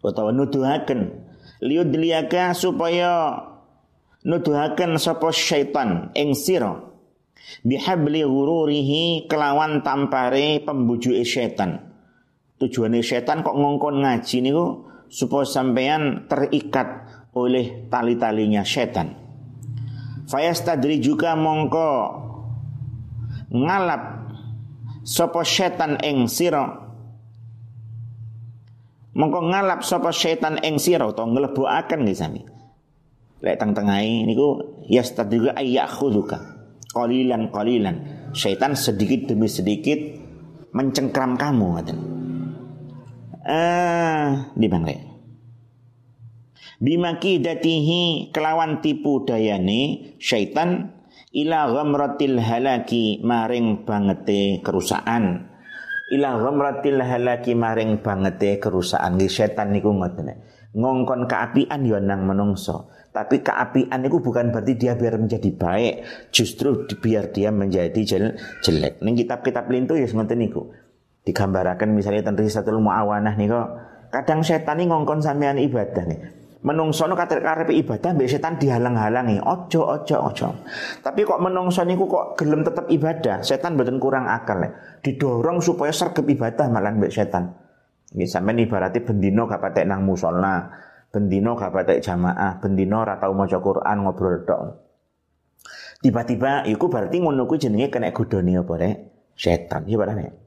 utawa 0.04 0.30
nuduhaken. 0.30 1.26
Liyudliyaka 1.58 2.54
supaya 2.54 3.42
nuduhaken 4.22 5.00
sapa 5.00 5.34
syaitan 5.34 6.14
ing 6.14 6.36
sira. 6.38 6.86
Bihabli 7.64 8.22
ghururihi 8.22 9.26
kelawan 9.26 9.80
tampare 9.80 10.60
pembujuke 10.62 11.24
syaitan. 11.24 11.80
Tujuane 12.58 13.00
syaitan 13.00 13.40
kok 13.46 13.54
ngongkon 13.54 14.02
ngaji 14.02 14.36
niku 14.42 14.66
supaya 15.08 15.46
sampean 15.48 16.28
terikat 16.28 17.08
oleh 17.32 17.88
tali-talinya 17.88 18.66
syaitan. 18.66 19.14
Fayastadri 20.28 21.00
juga 21.00 21.32
mongko 21.32 21.88
ngalap 23.48 24.27
sapa 25.08 25.40
setan 25.40 25.96
ing 26.04 26.28
sira? 26.28 26.84
Mongko 29.16 29.48
ngalap 29.48 29.80
sapa 29.80 30.12
setan 30.12 30.60
ing 30.60 30.76
sira 30.76 31.08
utawa 31.08 31.32
nglebokaken 31.32 32.04
nggih 32.04 32.18
sami? 32.18 32.44
Lek 33.40 33.56
teng 33.56 33.72
tengahe 33.72 34.28
niku 34.28 34.60
yastadriga 34.84 35.56
ayyakhuduka 35.56 36.36
qalilan 36.92 37.48
qalilan. 37.48 37.96
Setan 38.36 38.76
sedikit 38.76 39.32
demi 39.32 39.48
sedikit 39.48 39.96
mencengkram 40.76 41.40
kamu 41.40 41.66
ngaten. 41.80 41.98
Eh 43.48 44.28
di 44.52 44.68
bangre 44.68 45.08
bimakidatihi 46.78 48.30
kelawan 48.30 48.78
tipu 48.78 49.26
dayane 49.26 50.14
syaitan 50.22 50.97
ila 51.32 51.68
ghamratil 51.68 52.40
halaki 52.40 53.20
maring 53.20 53.84
bangete 53.84 54.64
kerusakan. 54.64 55.52
Ila 56.08 56.40
ghamratil 56.40 57.00
halaki 57.00 57.52
maring 57.52 58.00
bangete 58.00 58.56
kerusakan. 58.56 59.20
Nggih 59.20 59.32
setan 59.32 59.76
niku 59.76 59.92
ngoten 59.92 60.32
ngongkon 60.68 61.24
keapian 61.28 61.80
ya 61.84 61.98
nang 62.00 62.28
menungso. 62.28 62.92
Tapi 63.08 63.40
keapian 63.40 64.04
itu 64.04 64.20
bukan 64.20 64.52
berarti 64.52 64.76
dia 64.76 64.94
biar 64.94 65.16
menjadi 65.16 65.50
baik. 65.56 65.94
Justru 66.30 66.86
biar 67.00 67.32
dia 67.32 67.48
menjadi 67.50 68.00
jel 68.04 68.36
jelek. 68.60 69.00
Ning 69.00 69.16
kitab-kitab 69.16 69.68
lintu 69.68 69.96
ya 69.96 70.06
ngoten 70.08 70.38
niku. 70.38 70.72
Digambarakan 71.24 71.92
misalnya 71.92 72.24
tentang 72.24 72.46
risatul 72.46 72.80
muawanah 72.80 73.36
niku 73.36 73.60
kadang 74.08 74.40
setan 74.40 74.80
ini 74.80 74.88
ngongkon 74.88 75.20
sampean 75.20 75.60
ibadah 75.60 76.04
nih 76.08 76.37
Menungso 76.58 77.06
nu 77.06 77.14
katir 77.14 77.38
karep 77.38 77.70
ibadah 77.70 78.18
mbek 78.18 78.26
setan 78.26 78.58
dihalang-halangi. 78.58 79.38
Ojo 79.38 79.86
ojo 79.86 80.16
ojo. 80.26 80.48
Tapi 81.06 81.20
kok 81.22 81.38
menungso 81.38 81.86
niku 81.86 82.10
kok 82.10 82.34
gelem 82.34 82.66
tetap 82.66 82.90
ibadah, 82.90 83.46
setan 83.46 83.78
mboten 83.78 84.02
kurang 84.02 84.26
akal 84.26 84.58
ya. 84.66 84.74
Didorong 84.98 85.62
supaya 85.62 85.94
sergap 85.94 86.26
ibadah 86.26 86.66
malah 86.66 86.90
mbek 86.98 87.14
setan. 87.14 87.54
Nggih 88.10 88.26
sampean 88.26 88.58
ibarate 88.58 89.04
bendino 89.04 89.46
gak 89.46 89.60
patek 89.60 89.84
nang 89.86 90.02
musola, 90.02 90.66
bendino 91.12 91.54
gak 91.54 91.70
patek 91.70 92.00
jamaah, 92.00 92.58
bendino 92.58 93.04
ora 93.04 93.20
tau 93.20 93.36
maca 93.36 93.60
Quran 93.60 93.96
ngobrol 94.02 94.42
tok. 94.48 94.60
Tiba-tiba 95.98 96.66
iku 96.66 96.86
berarti 96.86 97.18
ngono 97.18 97.46
kuwi 97.46 97.58
jenenge 97.58 97.90
kena 97.90 98.14
godhone 98.14 98.54
apa 98.58 98.74
rek? 98.78 98.96
Setan. 99.34 99.86
Ya 99.86 99.98
barane. 99.98 100.37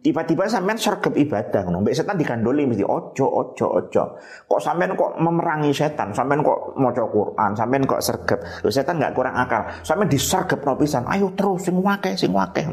Tiba-tiba 0.00 0.48
sampean 0.48 0.80
sergap 0.80 1.12
ibadah 1.12 1.60
ngono. 1.68 1.84
Mbek 1.84 1.92
setan 1.92 2.16
digandoli 2.16 2.64
mesti 2.64 2.80
ojo 2.80 3.26
ojo 3.28 3.66
ojo. 3.68 4.04
Kok 4.48 4.60
sampean 4.60 4.96
kok 4.96 5.20
memerangi 5.20 5.76
setan? 5.76 6.16
Sampean 6.16 6.40
kok 6.40 6.72
maca 6.80 7.04
Quran? 7.04 7.52
Sampean 7.52 7.84
kok 7.84 8.00
sergap? 8.00 8.40
Lho 8.64 8.72
setan 8.72 8.96
nggak 8.96 9.12
kurang 9.12 9.36
akal. 9.36 9.68
Sampean 9.84 10.08
disergap 10.08 10.64
no 10.64 10.80
pisan. 10.80 11.04
Ayo 11.04 11.28
terus 11.36 11.68
sing 11.68 11.76
wakeh 11.84 12.16
sing 12.16 12.32
wakeh. 12.32 12.64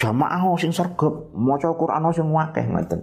Jamaah 0.00 0.56
sing 0.56 0.72
sergap, 0.72 1.12
maca 1.36 1.68
Quran 1.76 2.08
sing 2.08 2.28
wakeh 2.32 2.64
ngoten. 2.72 3.00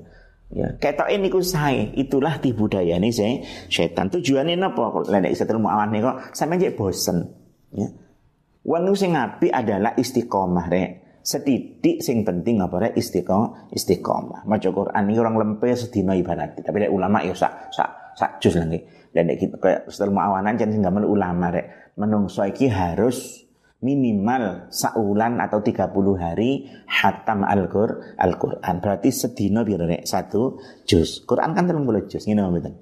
Ya, 0.52 0.68
ketok 0.82 1.08
ini 1.08 1.32
ku 1.32 1.40
sae, 1.40 1.96
itulah 1.96 2.36
tipu 2.42 2.68
daya 2.68 3.00
nih 3.00 3.14
saya 3.14 3.40
setan. 3.70 4.10
Tujuannya 4.10 4.58
napa? 4.58 5.06
Lek 5.14 5.38
setel 5.38 5.62
muawan 5.62 5.94
kok 5.94 6.34
sampean 6.34 6.58
jek 6.58 6.74
bosen. 6.74 7.30
Ya. 7.70 7.86
Wong 8.66 8.98
sing 8.98 9.14
ngapi 9.14 9.54
adalah 9.54 9.94
istiqomah 9.94 10.66
rek 10.74 11.01
setitik 11.22 12.02
sing 12.02 12.26
penting 12.26 12.62
apa 12.62 12.90
rek? 12.90 12.94
Istiqomah 12.98 13.70
istiqomah. 13.74 14.46
Maca 14.46 14.70
Quran 14.70 15.04
ini 15.08 15.18
orang 15.22 15.36
lempe 15.38 15.70
sedina 15.78 16.18
ibarat. 16.18 16.58
Tapi 16.58 16.88
rek 16.88 16.92
ulama 16.92 17.22
ya 17.22 17.34
sak 17.38 17.70
sak 17.74 18.18
sak 18.18 18.32
jus 18.42 18.58
lagi. 18.58 18.82
Dan 19.14 19.30
rek 19.30 19.38
kita 19.38 19.56
kayak 19.62 19.82
setelah 19.90 20.14
muawanan 20.18 20.58
jangan 20.58 20.72
sing 20.74 20.84
gamel 20.84 21.06
ulama 21.06 21.54
rek. 21.54 21.94
Menungso 21.98 22.42
iki 22.44 22.68
harus 22.68 23.46
minimal 23.82 24.70
saulan 24.70 25.42
atau 25.42 25.66
30 25.66 25.90
hari 26.18 26.70
hatam 26.86 27.42
al-Qur'an. 27.46 28.18
Al 28.18 28.38
-Quran. 28.38 28.76
berarti 28.82 29.10
sedina 29.14 29.62
biar 29.62 29.86
rek? 29.86 30.04
Satu 30.06 30.58
juz. 30.86 31.22
Quran 31.26 31.54
kan 31.54 31.70
30 31.70 32.10
juz. 32.10 32.26
Ngene 32.26 32.50
mboten? 32.50 32.74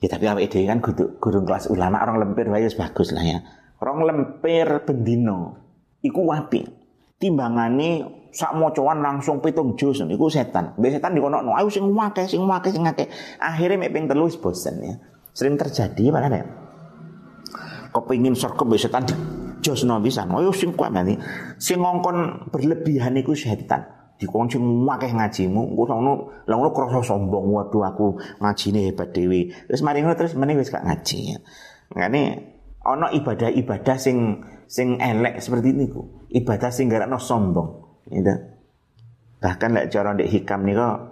Ya 0.00 0.08
tapi 0.08 0.24
apa 0.24 0.40
ide 0.40 0.64
kan 0.64 0.80
guru, 0.80 1.20
guru 1.20 1.44
kelas 1.44 1.68
ulama. 1.68 2.00
Orang 2.00 2.18
lempir 2.18 2.48
wae 2.48 2.66
bagus 2.72 3.12
lah 3.12 3.20
ya. 3.20 3.38
Orang 3.80 4.04
lempir 4.04 4.84
bendino 4.88 5.60
iku 6.00 6.24
wapi 6.24 6.79
timbangane 7.20 8.20
sak 8.32 8.56
mocoan 8.56 9.04
langsung 9.04 9.44
pitung 9.44 9.76
jus 9.76 10.00
niku 10.08 10.32
setan. 10.32 10.72
Mbek 10.80 10.98
setan 10.98 11.12
dikonokno, 11.12 11.52
ayo 11.52 11.68
sing 11.68 11.84
akeh 11.92 12.24
sing 12.24 12.40
akeh 12.48 12.72
sing 12.72 12.84
akeh. 12.88 13.06
Akhire 13.36 13.76
mek 13.76 13.92
ping 13.92 14.08
telu 14.08 14.26
bosen 14.40 14.80
ya. 14.80 14.94
Sering 15.36 15.60
terjadi 15.60 16.10
mana 16.10 16.32
ya? 16.32 16.46
Kepingin 17.92 18.32
serkep 18.32 18.64
mbek 18.64 18.80
setan 18.80 19.04
di 19.04 19.14
josno 19.60 20.00
pisan. 20.00 20.32
Ayo 20.32 20.50
sing 20.56 20.72
kuat 20.72 20.96
nanti. 20.96 21.20
Sing 21.60 21.84
ngongkon 21.84 22.48
berlebihan 22.48 23.20
iku 23.20 23.36
setan. 23.36 23.84
Dikon 24.16 24.52
sing 24.52 24.64
akeh 24.84 25.12
ngajimu, 25.16 25.72
engko 25.76 25.84
sono 25.88 26.12
lha 26.44 26.54
ngono 26.56 26.70
krasa 26.72 27.00
sombong. 27.04 27.52
Waduh 27.52 27.84
aku 27.84 28.06
ngajine 28.40 28.92
hebat 28.92 29.12
dewi. 29.12 29.52
Terus 29.68 29.80
mari 29.84 30.00
ngono 30.00 30.16
terus 30.16 30.36
meneh 30.36 30.56
wis 30.56 30.72
gak 30.72 30.84
ngaji. 30.84 31.36
Ya. 31.36 31.38
Makane 31.92 32.22
ana 32.84 33.12
ibadah-ibadah 33.12 33.96
sing 33.96 34.44
sing 34.70 35.02
elek 35.02 35.42
seperti 35.42 35.74
ini 35.74 35.90
ku. 35.90 36.30
Ibadah 36.30 36.70
sing 36.70 36.86
no 36.86 37.18
sombong. 37.18 37.70
Gitu. 38.06 38.34
Bahkan 39.42 39.70
lek 39.74 39.90
cara 39.90 40.14
ndek 40.14 40.30
hikam 40.30 40.62
nika 40.62 41.10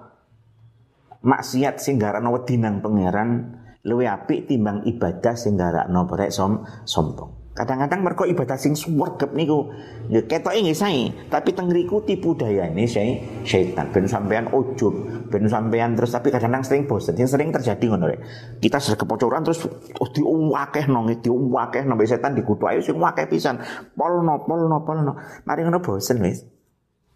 maksiat 1.19 1.83
sing 1.83 1.99
garakno 1.99 2.31
wedi 2.31 2.55
nang 2.63 2.79
pangeran 2.79 3.59
luwe 3.83 4.07
apik 4.07 4.47
timbang 4.47 4.87
ibadah 4.87 5.35
sing 5.35 5.59
garakno 5.59 6.07
berek 6.07 6.31
som 6.31 6.63
sombong. 6.87 7.38
Kadang-kadang 7.59 8.07
mereka 8.07 8.23
ibadah 8.23 8.55
sing 8.55 8.79
suwargep 8.79 9.35
niku 9.35 9.67
ya 10.07 10.23
ketoke 10.23 10.63
nggih 10.63 10.79
sae, 10.79 11.11
tapi 11.27 11.51
teng 11.51 11.67
ngriku 11.67 12.07
tipu 12.07 12.39
dayane 12.39 12.87
saya 12.87 13.19
setan. 13.43 13.91
Ben 13.91 14.07
sampean 14.07 14.47
ujub, 14.55 14.95
ben 15.27 15.43
sampean 15.51 15.99
terus 15.99 16.15
tapi 16.15 16.31
kadang-kadang 16.31 16.63
sering 16.63 16.87
bosen. 16.87 17.19
Yang 17.19 17.35
sering 17.35 17.51
terjadi 17.51 17.83
ngono. 17.91 18.15
Kita 18.63 18.79
sudah 18.79 18.95
kepocoran 18.95 19.43
terus 19.43 19.67
oh 19.99 20.07
diuwakeh 20.07 20.87
nang 20.87 21.11
diuwakeh 21.11 21.83
nang 21.83 21.99
setan 22.07 22.39
dikutu 22.39 22.71
ayo 22.71 22.79
sing 22.79 22.95
wakeh 22.95 23.27
pisan. 23.27 23.59
Polno 23.91 24.47
polno 24.47 24.87
polno. 24.87 25.19
Mari 25.43 25.67
ngono 25.67 25.83
bosen 25.83 26.23
wis. 26.23 26.47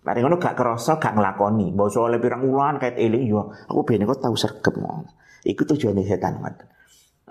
Mari 0.02 0.26
ngono 0.26 0.42
gak 0.42 0.58
kerasa 0.58 0.98
gak 0.98 1.14
nglakoni. 1.14 1.70
Basa 1.70 2.02
oleh 2.02 2.18
pirang 2.18 2.42
wulan 2.50 2.82
kait 2.82 2.98
eling 2.98 3.30
yo. 3.30 3.54
Aku 3.70 3.86
ben 3.86 4.02
kok 4.02 4.18
tau 4.18 4.34
sergep 4.34 4.74
ngono. 4.74 5.06
Iku 5.46 5.62
tujuane 5.62 6.02
setan 6.02 6.42
ngoten. 6.42 6.81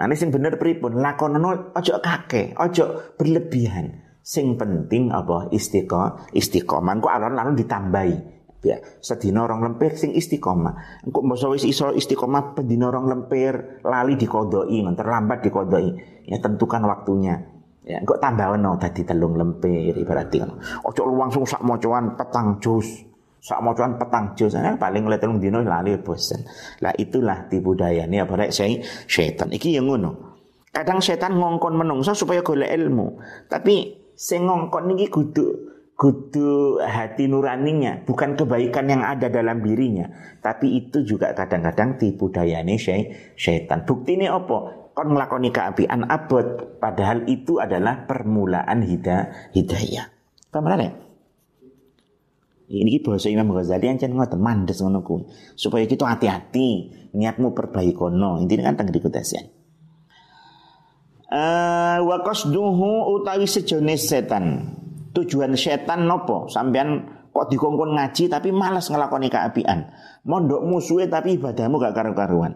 Nah, 0.02 0.18
sing 0.18 0.34
bener 0.34 0.58
pripun? 0.58 0.98
Lakonono 0.98 1.78
ojo 1.78 1.94
kake, 2.02 2.58
ojo 2.58 3.14
berlebihan. 3.22 4.02
Sing 4.26 4.58
penting 4.58 5.14
apa? 5.14 5.54
Istiqomah, 5.54 6.34
istiqomah. 6.34 6.94
Engko 6.98 7.10
alon-alon 7.14 7.54
ditambahi. 7.54 8.18
Ya, 8.62 8.78
sedina 9.02 9.46
orang 9.46 9.62
lempir 9.62 9.98
sing 9.98 10.14
istiqomah. 10.18 11.06
Engko 11.06 11.22
mbasa 11.26 11.50
wis 11.54 11.66
iso 11.70 11.94
istiqomah 11.94 12.58
pendina 12.58 12.90
orang 12.90 13.10
lempir 13.10 13.82
lali 13.86 14.18
dikodoi, 14.18 14.82
terlambat 14.98 15.46
dikodoi. 15.46 15.88
Ya 16.26 16.38
tentukan 16.42 16.82
waktunya. 16.86 17.38
Ya, 17.86 18.02
engko 18.02 18.18
tambahno 18.18 18.78
dadi 18.82 19.06
telung 19.06 19.38
lempir 19.38 19.98
ibaratnya. 19.98 20.50
Ojo 20.86 21.02
langsung 21.14 21.46
sak 21.46 21.62
mocoan 21.62 22.18
petang 22.18 22.58
jus. 22.58 23.11
Sak 23.42 23.58
mocoan 23.66 23.98
petang 23.98 24.38
jus 24.38 24.54
eh, 24.54 24.78
paling 24.78 25.10
oleh 25.10 25.18
telung 25.18 25.42
dino 25.42 25.66
lali 25.66 25.98
bosen. 25.98 26.46
Lah 26.86 26.94
itulah 26.94 27.50
tipu 27.50 27.74
daya 27.74 28.06
ini 28.06 28.22
apa 28.22 28.38
rek 28.38 28.54
saya 28.54 28.78
setan. 29.10 29.50
Iki 29.50 29.82
yang 29.82 29.90
ngono. 29.90 30.38
Kadang 30.70 31.02
setan 31.02 31.42
ngongkon 31.42 31.74
menungso 31.74 32.14
supaya 32.14 32.46
golek 32.46 32.70
ilmu. 32.70 33.18
Tapi 33.50 33.98
sing 34.14 34.46
ngongkon 34.46 34.94
niki 34.94 35.10
kudu 35.10 35.74
kudu 36.02 36.82
hati 36.82 37.30
nuraninya, 37.30 38.02
bukan 38.02 38.34
kebaikan 38.34 38.90
yang 38.90 39.06
ada 39.06 39.30
dalam 39.30 39.62
dirinya. 39.62 40.10
Tapi 40.42 40.78
itu 40.78 41.06
juga 41.06 41.34
kadang-kadang 41.38 42.02
tipu 42.02 42.34
daya 42.34 42.62
ini 42.66 42.78
setan. 43.38 43.86
Bukti 43.86 44.18
ini 44.18 44.26
apa? 44.26 44.90
Kon 44.98 45.14
ngelakoni 45.14 45.54
keapian 45.54 46.06
abot, 46.10 46.78
padahal 46.82 47.30
itu 47.30 47.62
adalah 47.62 48.10
permulaan 48.10 48.82
hidayah. 48.86 50.06
Paham 50.50 50.68
ya? 50.78 51.11
Ini 52.72 53.04
bahasa 53.04 53.28
Imam 53.28 53.52
Ghazali 53.52 53.92
yang 53.92 54.00
cenderung 54.00 54.40
mandes 54.40 54.80
ngono 54.80 55.04
kuwi. 55.04 55.28
Supaya 55.60 55.84
kita 55.84 56.08
hati-hati, 56.08 56.70
niatmu 57.12 57.52
perbaikono. 57.52 58.40
Intinya 58.40 58.72
kan 58.72 58.80
teng 58.80 58.96
dikutasian. 58.96 59.46
Uh, 61.32 62.00
wa 62.08 62.18
qasduhu 62.24 63.12
utawi 63.20 63.48
sejenis 63.48 64.02
setan. 64.08 64.76
Tujuan 65.12 65.56
setan 65.60 66.08
nopo? 66.08 66.48
Sampean 66.48 67.08
kok 67.32 67.48
dikongkon 67.52 67.96
ngaji 67.96 68.32
tapi 68.32 68.56
malas 68.56 68.88
ngelakoni 68.88 69.28
keapian. 69.28 69.92
Mondok 70.28 70.64
musuhe 70.64 71.12
tapi 71.12 71.36
ibadahmu 71.40 71.76
gak 71.80 71.96
karu-karuan. 71.96 72.56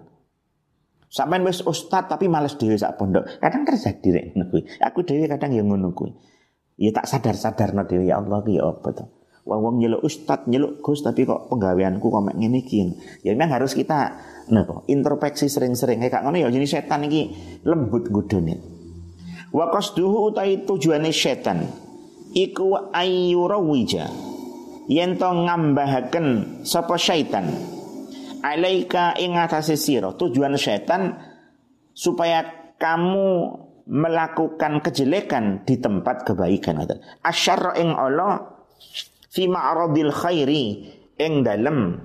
Sampean 1.11 1.47
wis 1.47 1.63
ustad 1.63 2.11
tapi 2.11 2.27
malas 2.27 2.59
dhewe 2.59 2.75
sak 2.75 2.99
pondok. 2.99 3.39
Kadang 3.39 3.63
terjadi 3.63 4.07
rek. 4.11 4.25
Aku 4.83 5.07
dhewe 5.07 5.27
kadang 5.31 5.55
yang 5.55 5.71
ngono. 5.71 5.95
Ya 6.75 6.91
tak 6.91 7.07
sadar-sadar 7.07 7.71
no 7.71 7.87
dhewe 7.87 8.11
ya 8.11 8.19
Allah 8.19 8.43
ya 8.47 8.67
apa 8.67 8.91
to. 8.91 9.07
Wong-wong 9.45 9.77
nyeluk 9.77 10.01
ustad, 10.01 10.49
nyeluk 10.49 10.81
Gus 10.81 11.05
tapi 11.05 11.21
kok 11.21 11.53
penggaweanku 11.53 12.09
kok 12.09 12.23
mek 12.25 12.33
ngene 12.33 12.65
iki. 12.65 12.81
Ya 13.21 13.37
memang 13.37 13.61
harus 13.61 13.77
kita 13.77 14.17
napa 14.49 14.81
introspeksi 14.89 15.49
sering-sering 15.49 16.01
kayak 16.01 16.25
ngono 16.25 16.41
ya 16.41 16.49
jenis 16.49 16.73
setan 16.73 17.05
iki 17.05 17.29
lembut 17.61 18.09
gudone. 18.09 18.57
Wa 19.53 19.69
qasduhu 19.69 20.33
utai 20.33 20.65
tujuane 20.65 21.13
setan 21.13 21.61
iku 22.33 22.89
ayyurawija 22.89 24.05
yen 24.89 25.17
to 25.17 25.29
ngambahaken 25.29 26.27
sapa 26.67 26.97
syaitan 26.97 27.47
alaika 28.43 29.17
ing 29.17 29.39
atase 29.39 29.79
sira 29.79 30.13
tujuan 30.13 30.59
setan 30.59 31.15
supaya 31.95 32.73
kamu 32.81 33.61
melakukan 33.85 34.81
kejelekan 34.81 35.63
di 35.63 35.77
tempat 35.77 36.25
kebaikan 36.27 36.81
asyarra 37.21 37.77
ing 37.77 37.93
Allah 37.93 38.57
fi 39.35 39.51
ma'radil 39.51 40.15
khairi 40.15 40.65
ing 41.19 41.43
dalem 41.43 41.99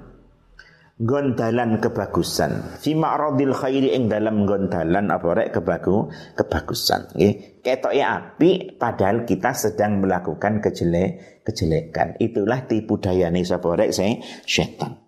gondalan 0.99 1.79
kebagusan. 1.79 2.77
Fi 2.83 2.99
ma'radil 2.99 3.55
khairi 3.55 3.95
ing 3.95 4.11
dalem 4.11 4.43
gondalan 4.45 5.15
apa 5.15 5.29
rek 5.39 5.55
kebagu 5.55 6.11
kebagusan. 6.35 7.15
Nggih. 7.15 7.63
Ketoke 7.63 8.03
api 8.03 8.51
padahal 8.75 9.23
kita 9.23 9.55
sedang 9.55 10.03
melakukan 10.03 10.59
kejelek 10.59 11.41
kejelekan. 11.47 12.19
Itulah 12.19 12.67
tipu 12.67 12.99
dayane 12.99 13.47
sapa 13.47 13.79
rek 13.79 13.95
saya 13.95 14.19
setan. 14.43 14.99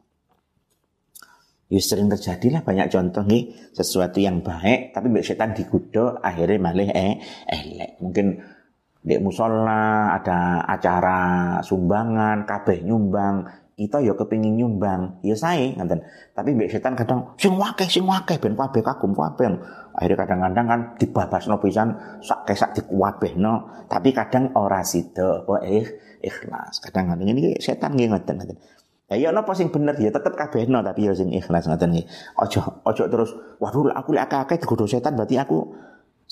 Ya 1.73 1.81
sering 1.81 2.13
terjadi 2.13 2.53
lah 2.53 2.63
banyak 2.69 2.93
contoh 2.93 3.25
nih 3.25 3.73
sesuatu 3.73 4.21
yang 4.21 4.45
baik 4.45 4.93
tapi 4.93 5.09
mbak 5.09 5.25
setan 5.25 5.57
digudo 5.57 6.21
akhirnya 6.21 6.61
malah 6.61 6.89
eh 6.93 7.17
elek. 7.49 7.97
Mungkin 8.05 8.27
di 9.03 9.19
musola 9.19 10.15
ada 10.15 10.63
acara 10.63 11.21
sumbangan, 11.67 12.47
kabeh 12.47 12.87
nyumbang, 12.87 13.43
kita 13.75 13.99
ya 13.99 14.15
kepingin 14.15 14.55
nyumbang, 14.63 15.19
ya 15.27 15.35
saya 15.35 15.75
ngaten. 15.75 15.99
Tapi 16.31 16.55
mbek 16.55 16.71
setan 16.71 16.95
kadang 16.95 17.35
sing 17.35 17.59
wakeh 17.59 17.91
sing 17.91 18.07
wakeh 18.07 18.39
ben 18.39 18.55
kabeh 18.55 18.79
kagum 18.79 19.11
kabeh. 19.11 19.59
Akhirnya 19.93 20.25
kadang-kadang 20.25 20.67
kan 20.71 20.81
dibabasno 20.97 21.59
pisan 21.59 21.93
sak 22.23 22.47
kesak 22.47 22.79
dikuwabehno, 22.79 23.87
tapi 23.91 24.15
kadang 24.15 24.55
ora 24.55 24.87
sida 24.87 25.43
apa 25.43 25.67
eh 25.67 25.85
ikhlas. 26.23 26.79
Kadang-kadang 26.79 27.27
ini 27.27 27.59
setan 27.59 27.99
nggih 27.99 28.15
ngoten 28.15 28.39
ngoten. 28.39 28.59
Ya 29.13 29.29
ya 29.29 29.29
napa 29.35 29.53
sing 29.53 29.69
bener 29.69 29.99
ya 30.01 30.09
tetep 30.09 30.33
kabehno 30.33 30.81
tapi 30.81 31.11
ya 31.11 31.13
sing 31.13 31.35
ikhlas 31.35 31.67
ngoten 31.67 31.91
nggih. 31.91 32.07
Ojo 32.39 32.87
ojo 32.87 33.03
terus 33.11 33.35
waduh 33.59 33.91
aku 33.93 34.15
lek 34.15 34.31
akeh-akeh 34.31 34.63
digodho 34.63 34.87
setan 34.87 35.19
berarti 35.19 35.37
aku 35.37 35.75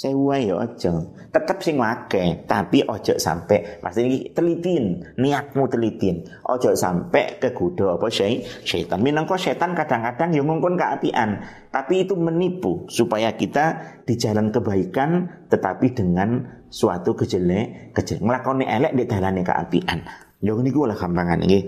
Sewa 0.00 0.40
ya 0.40 0.56
ojo. 0.56 1.12
Tetep 1.28 1.60
sing 1.60 1.76
wake, 1.76 2.48
tapi 2.48 2.80
ojo 2.88 3.20
sampai 3.20 3.84
pasti 3.84 4.00
ini 4.08 4.18
telitin, 4.32 5.04
niatmu 5.20 5.68
telitin. 5.68 6.24
Ojo 6.48 6.72
sampai 6.72 7.36
kegoda 7.36 8.00
apa 8.00 8.08
sih 8.08 8.40
setan. 8.64 9.04
Minangka 9.04 9.36
setan 9.36 9.76
kadang-kadang 9.76 10.32
yang 10.32 10.48
ngongkon 10.48 10.80
keapian, 10.80 11.44
tapi 11.68 12.08
itu 12.08 12.16
menipu 12.16 12.88
supaya 12.88 13.36
kita 13.36 14.00
di 14.08 14.16
jalan 14.16 14.48
kebaikan 14.48 15.44
tetapi 15.52 15.92
dengan 15.92 16.48
suatu 16.72 17.12
kejelek, 17.12 17.92
kejelek 17.92 18.24
nglakoni 18.24 18.64
elek 18.64 18.96
di 18.96 19.04
dalane 19.04 19.44
keapian. 19.44 20.00
Yo 20.40 20.56
niku 20.64 20.88
lah 20.88 20.96
gampangan 20.96 21.44
iki. 21.44 21.60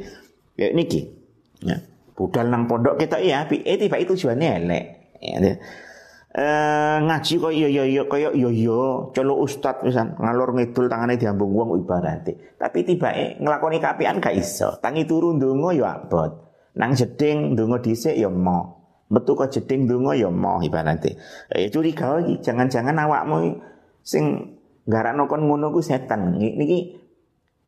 Ya 0.57 0.73
niki. 0.73 1.05
Ya. 1.61 1.85
Budal 2.17 2.49
nang 2.49 2.65
pondok 2.65 2.97
kita 2.97 3.21
iya, 3.21 3.45
eh 3.45 3.77
tiba 3.77 4.01
itu 4.01 4.17
tujuannya 4.17 4.49
elek. 4.65 4.85
Ya 5.21 5.61
eh, 6.33 6.97
ngaji 7.05 7.35
kok 7.37 7.53
yo 7.53 7.69
yo 7.69 7.85
yo 7.85 8.03
koyo 8.09 8.33
yo 8.33 8.49
yo 8.49 9.13
celuk 9.13 9.45
ustad 9.45 9.85
misal 9.85 10.17
ngalor 10.17 10.57
ngidul 10.57 10.89
tangane 10.89 11.21
diambung 11.21 11.53
wong 11.53 11.85
ibarate. 11.85 12.57
Tapi 12.57 12.89
tibake 12.89 13.37
nglakoni 13.37 13.79
kapian 13.79 14.17
gak 14.17 14.37
iso. 14.37 14.81
Tangi 14.81 15.05
turu 15.05 15.37
ndonga 15.37 15.77
yo 15.77 15.85
abot. 15.85 16.33
Nang 16.81 16.97
jeding 16.97 17.53
ndonga 17.53 17.85
dhisik 17.85 18.17
yo 18.17 18.33
mo 18.33 18.81
metu 19.13 19.37
kok 19.37 19.53
jeding 19.53 19.85
ndonga 19.85 20.17
yo 20.17 20.33
mo 20.33 20.65
ibarate. 20.65 21.21
Eh 21.53 21.69
curiga 21.69 22.17
iki 22.25 22.41
jangan-jangan 22.41 22.97
awakmu 22.97 23.61
sing 24.01 24.57
garakno 24.89 25.29
kon 25.29 25.45
ngono 25.45 25.69
ku 25.69 25.85
setan. 25.85 26.41
Niki 26.41 26.97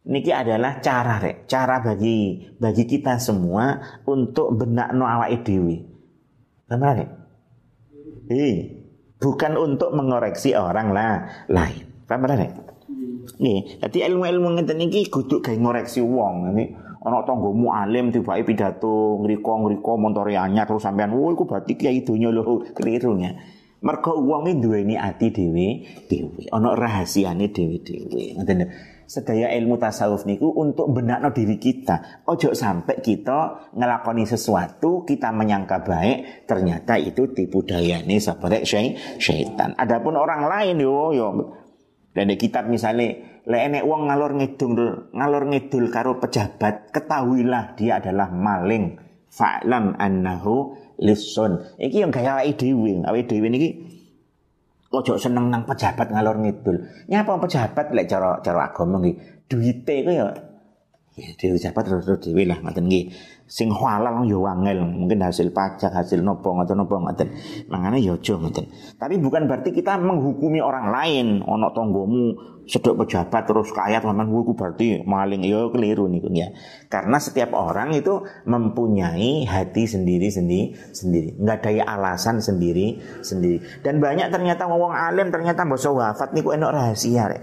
niki 0.08 0.32
adalah 0.32 0.80
cara 0.80 1.20
rek. 1.20 1.44
Cara 1.44 1.84
bagi 1.84 2.48
bagi 2.56 2.88
kita 2.88 3.20
semua 3.20 3.76
untuk 4.08 4.56
benakno 4.56 5.04
awake 5.04 5.44
dhewe. 5.44 5.76
Benar 6.64 6.92
rek 6.96 7.23
Eh, 8.28 8.56
bukan 9.20 9.52
untuk 9.60 9.92
mengoreksi 9.92 10.56
orang 10.56 10.96
lah 10.96 11.44
lain. 11.52 11.84
Paham 12.08 12.24
ora 12.24 12.36
nek? 12.36 12.52
Nih, 13.40 13.80
jadi 13.80 14.12
ilmu-ilmu 14.12 14.60
ngeten 14.60 14.80
iki 14.84 15.08
kudu 15.08 15.40
gawe 15.40 15.56
ngoreksi 15.56 16.04
wong. 16.04 16.52
Ini 16.52 16.64
ana 17.04 17.24
tanggamu 17.24 17.72
alim 17.72 18.08
tibake 18.12 18.44
pidato 18.44 19.20
ngriko-ngriko 19.20 19.92
montore 19.96 20.36
anyar 20.36 20.68
terus 20.68 20.84
sampean, 20.84 21.12
"Oh, 21.12 21.32
iku 21.32 21.44
berarti 21.48 21.76
kiai 21.76 22.04
donya 22.04 22.32
lho." 22.32 22.64
Keliru 22.72 23.16
ya. 23.20 23.32
Mergo 23.84 24.16
wong 24.16 24.48
duweni 24.64 24.96
ati 24.96 25.28
dhewe 25.28 25.84
dhewe, 26.08 26.48
ana 26.48 26.72
rahasiane 26.72 27.52
dhewe-dhewe. 27.52 28.40
Ngoten 28.40 28.64
sedaya 29.04 29.52
ilmu 29.52 29.76
tasawuf 29.76 30.24
niku 30.24 30.50
untuk 30.52 30.90
benakno 30.90 31.30
diri 31.30 31.60
kita. 31.60 32.24
Ojo 32.28 32.56
sampai 32.56 33.00
kita 33.04 33.70
ngelakoni 33.76 34.24
sesuatu 34.24 35.04
kita 35.04 35.30
menyangka 35.30 35.84
baik 35.84 36.48
ternyata 36.48 36.96
itu 36.96 37.30
tipu 37.32 37.64
daya 37.64 38.00
nih 38.02 38.20
sabarek 38.20 38.64
syaitan. 39.20 39.76
Adapun 39.76 40.16
orang 40.16 40.48
lain 40.48 40.76
yo 40.80 41.12
yo 41.12 41.28
dan 42.14 42.30
di 42.30 42.36
kitab 42.38 42.70
misalnya 42.70 43.42
le 43.44 43.58
enek 43.60 43.84
wong 43.84 44.08
ngalor 44.08 44.32
ngidul 44.38 45.12
ngalor 45.12 45.44
ngidul 45.50 45.84
karo 45.92 46.16
pejabat 46.16 46.94
ketahuilah 46.94 47.76
dia 47.76 48.00
adalah 48.00 48.32
maling 48.32 48.96
fa'lam 49.34 49.98
annahu 49.98 50.78
lison. 51.02 51.58
Iki 51.76 52.06
yang 52.06 52.12
gaya 52.14 52.38
awake 52.38 52.54
dhewe. 52.54 53.02
Awake 53.02 53.26
dhewe 53.26 53.46
niki 53.50 53.68
ojo 54.94 55.18
seneng 55.18 55.50
nang 55.50 55.66
pejabat 55.66 56.14
ngalor 56.14 56.38
ngidul. 56.38 56.76
Nyapa 57.10 57.42
pejabat 57.42 57.90
lek 57.90 58.06
cara 58.06 58.38
cara 58.38 58.70
agama 58.70 59.02
nggih. 59.02 59.44
Duite 59.50 60.06
ku 60.06 60.10
ya 60.14 60.53
dhewe 61.14 61.56
pejabat 61.58 61.82
terus 61.86 62.20
dhewe 62.22 62.42
lah 62.46 62.58
ngoten 62.58 62.90
nggih 62.90 63.14
sing 63.44 63.70
halal 63.70 64.24
yo 64.26 64.42
wangel 64.42 64.82
mungkin 64.82 65.22
hasil 65.22 65.54
pajak 65.54 65.94
hasil 65.94 66.24
nopo 66.24 66.54
atau 66.58 66.74
nopo 66.74 66.98
ngoten 66.98 67.30
mangane 67.70 68.02
yo 68.02 68.18
aja 68.18 68.34
ngoten 68.34 68.66
tapi 68.94 69.20
bukan 69.20 69.44
berarti 69.50 69.74
kita 69.74 70.00
menghukumi 70.00 70.64
orang 70.64 70.88
lain. 70.88 71.26
Ono 71.44 71.68
tonggomu 71.76 72.34
sedok 72.64 73.04
pejabat 73.04 73.44
terus 73.44 73.68
kaya 73.74 74.00
teman 74.00 74.24
buku 74.28 74.56
berarti 74.56 75.04
maling. 75.04 75.44
Yo 75.44 75.68
keliru 75.68 76.08
nih 76.08 76.24
ya. 76.32 76.48
Karena 76.88 77.20
setiap 77.20 77.52
orang 77.52 77.92
itu 77.92 78.24
mempunyai 78.48 79.44
hati 79.44 79.84
sendiri 79.84 80.32
sendiri 80.32 80.72
sendiri. 80.94 81.36
Nggak 81.36 81.68
ada 81.68 81.84
alasan 82.00 82.40
sendiri 82.40 83.00
sendiri. 83.20 83.60
Dan 83.82 84.00
banyak 84.00 84.30
ternyata 84.30 84.64
ngomong 84.68 84.94
alim 84.94 85.28
ternyata 85.28 85.66
bosok 85.68 86.00
wafat 86.00 86.32
niku 86.32 86.54
enak 86.54 86.70
rahasia 86.72 87.28
rek. 87.28 87.42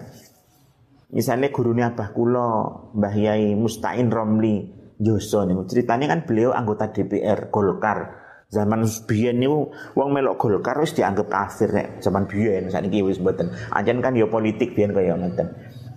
Misalnya 1.11 1.51
gurunya 1.51 1.91
apa 1.91 2.15
kulo 2.15 2.91
Mbah 2.95 3.15
Yai 3.15 3.53
Mustain 3.55 4.07
Romli 4.07 4.81
nih 5.01 5.57
ceritanya 5.65 6.05
kan 6.13 6.19
beliau 6.29 6.53
anggota 6.53 6.93
DPR 6.93 7.49
Golkar. 7.49 8.21
Zaman 8.51 8.83
biyen 9.07 9.39
niku 9.39 9.71
wong 9.95 10.11
melok 10.11 10.35
Golkar 10.37 10.77
wis 10.83 10.91
dianggap 10.91 11.31
kafir 11.31 11.71
nek 11.71 11.87
zaman 12.03 12.27
biyen. 12.27 12.69
Sakniki 12.69 13.01
wis 13.01 13.17
mboten. 13.17 13.49
Anjen 13.71 14.03
kan 14.03 14.13
ya 14.13 14.27
politik 14.29 14.75
biyen 14.75 14.93
kaya 14.93 15.17
ngoten. 15.17 15.47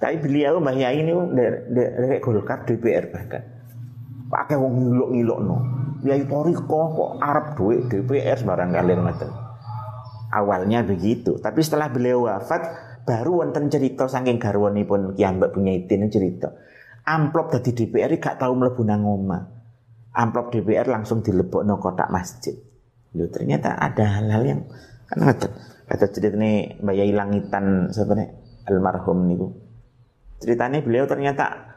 Tapi 0.00 0.16
beliau 0.22 0.62
Mbah 0.62 0.77
Yai 0.79 1.05
niku 1.05 1.20
dari 1.35 2.16
Golkar 2.22 2.64
DPR 2.64 3.12
bahkan. 3.12 3.42
Pakai 4.31 4.57
wong 4.57 4.72
ngilok 5.12 5.40
no 5.44 5.57
Yai 6.05 6.24
Toriko 6.24 6.81
kok 6.96 7.11
Arab 7.20 7.57
duit 7.61 7.85
DPR 7.92 8.40
barang 8.40 8.70
kalian 8.72 9.00
ngoten. 9.05 9.31
Awalnya 10.33 10.81
begitu. 10.87 11.37
Tapi 11.38 11.61
setelah 11.61 11.92
beliau 11.92 12.24
wafat 12.24 12.66
baru 13.05 13.45
wonten 13.45 13.69
cerita 13.69 14.09
saking 14.09 14.40
garwanipun 14.40 15.12
Ki 15.14 15.23
Mbak 15.23 15.53
Bunyaitin 15.53 16.09
cerita 16.09 16.53
amplop 17.05 17.53
dari 17.53 17.71
DPR 17.77 18.11
gak 18.17 18.40
tahu 18.40 18.53
mlebu 18.57 18.83
nang 18.83 19.05
omah. 19.05 19.43
Amplop 20.14 20.55
DPR 20.55 20.88
langsung 20.88 21.21
dilebokno 21.21 21.77
kotak 21.77 22.09
masjid. 22.09 22.55
Loh, 23.14 23.31
ternyata 23.31 23.77
ada 23.79 24.19
hal-hal 24.19 24.43
yang 24.43 24.61
kan 25.07 25.19
ngoten. 25.21 25.51
Kata 25.85 26.07
ceritane 26.09 26.81
Mbak 26.81 26.95
Yai 26.97 27.12
Langitan 27.12 27.93
sebenarnya 27.93 28.33
almarhum 28.71 29.29
niku. 29.29 29.53
Ceritanya 30.40 30.81
beliau 30.81 31.05
ternyata 31.05 31.77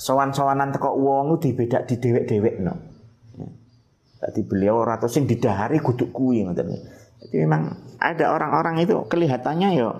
sowan-sowanan 0.00 0.72
teko 0.72 0.96
wong 0.96 1.36
dibedak 1.36 1.84
di 1.84 2.00
dewek-dewek 2.00 2.64
no. 2.64 2.74
Tadi 4.16 4.40
beliau 4.42 4.80
rata 4.80 5.06
sing 5.06 5.28
didahari 5.28 5.82
guduk 5.84 6.14
kuwi 6.14 6.48
ngoten. 6.48 6.72
Jadi 7.20 7.36
memang 7.44 7.76
ada 8.00 8.32
orang-orang 8.32 8.80
itu 8.80 8.96
kelihatannya 9.10 9.68
yo 9.76 9.90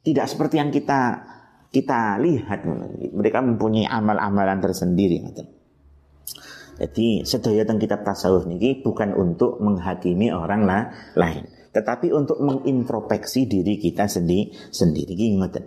tidak 0.00 0.26
seperti 0.28 0.60
yang 0.60 0.70
kita 0.72 1.26
kita 1.70 2.18
lihat. 2.18 2.66
Mereka 3.14 3.38
mempunyai 3.44 3.86
amal-amalan 3.86 4.58
tersendiri 4.58 5.22
jadi 6.80 7.28
sedaya 7.28 7.68
tentang 7.68 7.76
kitab 7.76 8.00
tasawuf 8.08 8.48
ini 8.48 8.80
bukan 8.80 9.12
untuk 9.12 9.60
menghakimi 9.60 10.32
orang 10.32 10.64
lah, 10.64 10.88
lain. 11.12 11.44
Tetapi 11.76 12.08
untuk 12.08 12.40
mengintrospeksi 12.40 13.44
diri 13.44 13.76
kita 13.76 14.08
sendiri 14.08 14.50
sendiri 14.72 15.12
iki 15.14 15.38
ngoten 15.38 15.64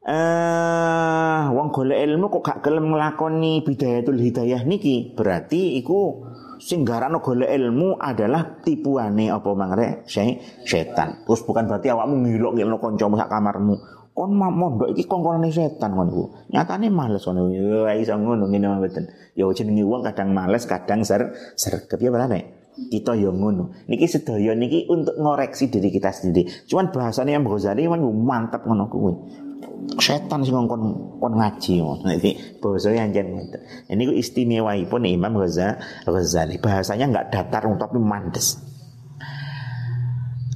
eh 0.00 1.44
wong 1.52 1.68
golek 1.68 2.00
ilmu 2.00 2.32
kok 2.32 2.40
gak 2.40 2.58
gelem 2.64 2.88
nglakoni 2.88 3.60
bidayatul 3.60 4.16
hidayah 4.16 4.64
niki? 4.64 5.12
Berarti 5.12 5.76
iku 5.76 6.24
sing 6.60 6.84
garano 6.84 7.24
golek 7.24 7.48
ilmu 7.48 7.96
adalah 7.96 8.60
tipuane 8.60 9.32
apa 9.32 9.50
mangre 9.56 10.04
setan 10.06 11.24
terus 11.24 11.40
bukan 11.42 11.64
berarti 11.64 11.88
awakmu 11.88 12.20
ngilok 12.20 12.52
ngilok 12.54 12.80
kancamu 12.84 13.16
sak 13.16 13.32
kamarmu 13.32 13.74
kon 14.20 14.36
mondok 14.36 14.92
iki 14.92 15.08
kongkonane 15.08 15.48
setan 15.48 15.96
kon 15.96 16.12
iku. 16.12 16.24
Nyatane 16.52 16.92
males 16.92 17.24
ngono. 17.24 17.48
Yo 17.48 17.88
iso 17.88 18.14
ngono 18.20 18.50
ngene 18.50 18.66
mboten. 18.76 19.04
Yo 19.32 19.48
jenenge 19.56 19.80
wong 19.86 20.04
kadang 20.04 20.36
males, 20.36 20.68
kadang 20.68 21.06
ser 21.06 21.32
sergep 21.56 21.96
ya 21.96 22.12
berane. 22.12 22.68
Kita 22.76 23.16
yo 23.16 23.32
ngono. 23.32 23.72
Niki 23.88 24.04
sedaya 24.04 24.52
niki 24.52 24.84
untuk 24.92 25.16
ngoreksi 25.16 25.72
diri 25.72 25.88
kita 25.88 26.12
sendiri. 26.12 26.68
Cuman 26.68 26.92
bahasane 26.92 27.32
yang 27.32 27.48
Ghazali 27.48 27.88
mantap 27.88 28.68
ngono 28.68 28.84
kuwi. 28.92 29.14
Setan 30.00 30.40
sing 30.42 30.56
ngongkon 30.56 30.82
kon 31.20 31.34
ngaji 31.36 31.72
ngono. 31.84 32.08
Iki 32.16 32.60
basa 32.60 32.90
yang 32.92 33.12
ngoten. 33.12 33.60
Ini 33.92 34.02
ku 34.08 34.12
istimewaipun 34.16 35.04
Imam 35.04 35.36
Ghazali. 35.36 36.56
Bahasanya 36.56 37.06
enggak 37.10 37.28
datar 37.34 37.68
tapi 37.76 37.98
mandes 38.00 38.70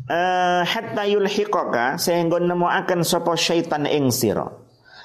uh, 0.08 0.62
hatta 0.64 1.04
yulhiqaka 1.08 1.96
sehingga 2.00 2.40
nemuaken 2.40 3.00
sapa 3.04 3.32
syaitan 3.36 3.88
ing 3.88 4.12
sira 4.12 4.48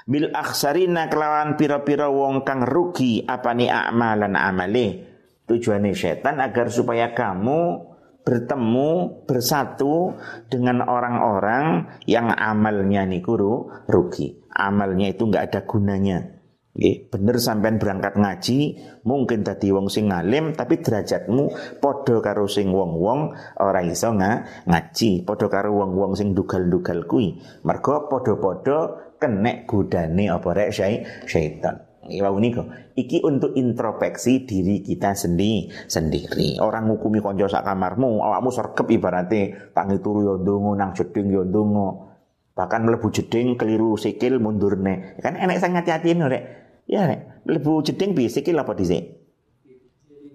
bil 0.10 0.34
aksarina 0.34 1.06
kelawan 1.08 1.54
pira-pira 1.54 2.10
wong 2.10 2.42
kang 2.42 2.66
rugi 2.66 3.24
apane 3.30 3.70
amalan 3.70 4.34
amale 4.34 4.88
tujuannya 5.46 5.94
setan 5.94 6.42
agar 6.42 6.74
supaya 6.74 7.14
kamu 7.14 7.89
bertemu 8.30 9.26
bersatu 9.26 10.14
dengan 10.54 10.86
orang-orang 10.86 11.90
yang 12.06 12.30
amalnya 12.30 13.10
niku 13.10 13.34
rugi 13.90 14.46
amalnya 14.54 15.10
itu 15.10 15.26
nggak 15.26 15.50
ada 15.50 15.66
gunanya 15.66 16.40
Nggih, 16.70 17.12
bener 17.12 17.42
sampean 17.42 17.76
berangkat 17.76 18.14
ngaji, 18.16 18.60
mungkin 19.04 19.42
tadi 19.42 19.74
wong 19.74 19.90
sing 19.90 20.14
ngalim 20.14 20.54
tapi 20.54 20.80
derajatmu 20.80 21.76
padha 21.82 22.22
karo 22.22 22.46
sing 22.46 22.70
wong-wong 22.70 23.36
ora 23.58 23.82
iso 23.84 24.14
nga, 24.16 24.46
ngaji, 24.70 25.26
padha 25.28 25.50
karo 25.50 25.76
wong-wong 25.76 26.14
sing 26.14 26.32
dugal-dugal 26.32 27.10
kuwi. 27.10 27.42
Mergo 27.66 28.08
padha-padha 28.08 29.12
kenek 29.18 29.68
godane 29.68 30.30
apa 30.30 30.50
rek 30.56 30.70
syaitan. 31.28 31.89
Iwa 32.10 32.34
uniko. 32.34 32.66
Iki 32.98 33.22
untuk 33.24 33.54
introspeksi 33.54 34.44
diri 34.44 34.82
kita 34.82 35.14
sendiri 35.14 35.70
sendiri. 35.86 36.58
Orang 36.60 36.90
ngukumi 36.90 37.22
konco 37.22 37.46
sak 37.46 37.64
kamarmu, 37.64 38.20
awakmu 38.20 38.50
sergep 38.50 38.90
ibaratnya 38.90 39.72
tangi 39.72 40.02
turu 40.02 40.26
yo 40.26 40.36
nang 40.76 40.98
jeding 40.98 41.30
yo. 41.30 41.46
Bahkan 42.60 42.82
mlebu 42.84 43.08
jeding 43.14 43.56
keliru 43.56 43.96
sikil 43.96 44.42
mundurne. 44.44 45.16
Kan 45.24 45.40
enek 45.40 45.64
sing 45.64 45.72
hati-hati 45.78 46.12
rek. 46.12 46.44
Ya 46.90 47.08
nek 47.08 47.46
lebu 47.48 47.86
jeding 47.86 48.18
sikil 48.28 48.60
apa 48.60 48.76
dhisik? 48.76 49.16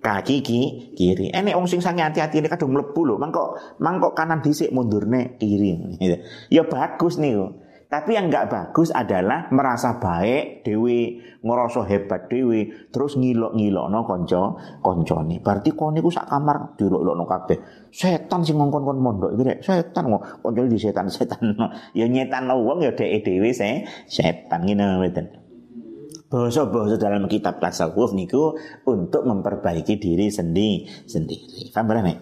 Kaki 0.05 0.45
ki, 0.45 0.61
kiri. 0.97 1.33
Enek 1.33 1.57
wong 1.57 1.69
sing 1.69 1.81
sange 1.85 2.01
hati-hati 2.01 2.45
kadung 2.49 2.73
mlebu 2.73 3.01
lho. 3.05 3.15
Mangkok 3.21 3.61
mangkok 3.81 4.13
kanan 4.17 4.41
dhisik 4.41 4.73
mundurne 4.73 5.37
kiri. 5.37 6.01
Ya 6.49 6.65
bagus 6.65 7.21
nih. 7.21 7.64
Tapi 7.95 8.19
yang 8.19 8.27
nggak 8.27 8.51
bagus 8.51 8.91
adalah 8.91 9.47
merasa 9.55 10.03
baik 10.03 10.67
dewi, 10.67 11.23
ngerasa 11.47 11.87
hebat 11.87 12.27
dewi, 12.27 12.91
terus 12.91 13.15
ngilok-ngilok 13.15 13.87
no 13.87 14.03
konco, 14.03 14.59
konco 14.83 15.23
nih. 15.23 15.39
Berarti 15.39 15.79
kau 15.79 15.95
niku 15.95 16.11
sak 16.11 16.27
kamar 16.27 16.75
dilok-lok 16.75 17.15
no 17.15 17.23
kabeh. 17.23 17.87
Setan 17.95 18.43
sih 18.43 18.51
ngongkon 18.51 18.83
kon 18.83 18.99
mondok 18.99 19.39
itu 19.39 19.47
dek, 19.47 19.63
setan 19.63 20.11
kok 20.11 20.43
konco 20.43 20.67
di 20.67 20.75
setan 20.75 21.07
setan. 21.07 21.55
Ya 21.95 22.11
nyetan 22.11 22.51
no 22.51 22.67
wong 22.67 22.83
ya 22.83 22.91
dek 22.99 23.23
dewi 23.23 23.55
saya 23.55 23.87
setan 24.11 24.67
gini 24.67 24.83
betul 24.99 25.31
bahasa-bahasa 26.35 26.99
dalam 26.99 27.31
kitab 27.31 27.63
tasawuf 27.63 28.11
niku 28.11 28.59
untuk 28.91 29.23
memperbaiki 29.23 30.03
diri 30.03 30.35
sendiri 30.35 31.07
sendiri. 31.07 31.71
Paham 31.71 31.87
berane? 31.87 32.15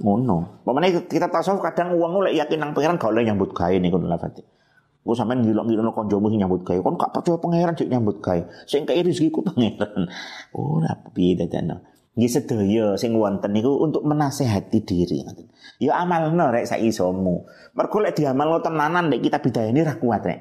Ngono. 0.00 0.64
Pemane 0.64 1.04
kitab 1.04 1.28
tasawuf 1.28 1.60
kadang 1.60 1.92
uang 1.92 2.24
lek 2.24 2.40
yakin 2.40 2.56
nang 2.56 2.72
pangeran 2.72 2.96
gak 2.96 3.12
oleh 3.12 3.28
nyambut 3.28 3.52
gawe 3.52 3.76
niku. 3.76 4.00
Ku 5.04 5.12
sampean 5.12 5.44
ngilok-ngilokno 5.44 5.92
kancamu 5.92 6.32
sing 6.32 6.40
nyambut 6.40 6.64
gawe, 6.64 6.80
kon 6.80 6.96
gak 6.96 7.12
percaya 7.12 7.36
pangeran 7.36 7.76
sik 7.76 7.92
nyambut 7.92 8.24
gawe. 8.24 8.40
Sing 8.64 8.88
kei 8.88 9.04
rezekiku 9.04 9.44
pangeran. 9.44 10.08
Oh, 10.56 10.80
piye 11.12 11.36
dadane. 11.36 11.84
Nggih 12.16 12.30
sedaya 12.30 12.86
sing 12.96 13.12
wonten 13.12 13.52
niku 13.52 13.84
untuk 13.84 14.06
menasehati 14.06 14.80
diri. 14.86 15.20
Ya 15.82 16.00
amalno 16.00 16.48
rek 16.48 16.64
sak 16.64 16.80
isomu. 16.80 17.44
Mergo 17.74 17.98
lek 18.00 18.16
diamalno 18.16 18.64
tenanan 18.64 19.12
nek 19.12 19.20
kita 19.20 19.42
bidayane 19.44 19.82
ra 19.84 19.98
kuat 20.00 20.22
rek. 20.24 20.40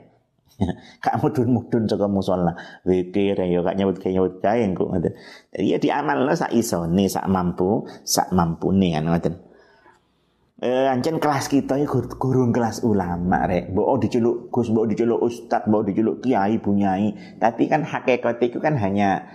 kak 1.03 1.17
mudun-mudun 1.21 1.89
saka 1.89 2.05
musala 2.05 2.53
zikir 2.85 3.37
ya 3.37 3.59
kak 3.65 3.73
nyebut 3.73 3.97
kayak 3.97 4.13
nyebut 4.21 4.33
kae 4.37 4.63
kok 4.77 4.89
jadi 4.93 5.09
ya 5.57 5.77
diamalno 5.81 6.33
sak 6.37 6.53
isone 6.53 7.09
sak 7.09 7.25
mampu 7.25 7.89
sak 8.05 8.29
mampune 8.29 8.93
kan 8.93 9.03
ngoten 9.09 9.33
eh 10.63 10.87
ancen 10.87 11.19
kelas 11.19 11.51
kita 11.51 11.75
ya 11.75 11.83
gurung 11.91 12.55
kelas 12.55 12.87
ulama 12.87 13.43
rek 13.43 13.75
mbok 13.75 13.99
diceluk 13.99 14.47
Gus 14.47 14.71
mbok 14.71 14.87
diceluk 14.87 15.19
ustad 15.19 15.67
mbok 15.67 15.91
diceluk 15.91 16.23
kiai 16.23 16.55
bunyai 16.55 17.35
tapi 17.35 17.67
kan 17.67 17.83
hakikat 17.83 18.39
itu 18.39 18.63
kan 18.63 18.79
hanya 18.79 19.27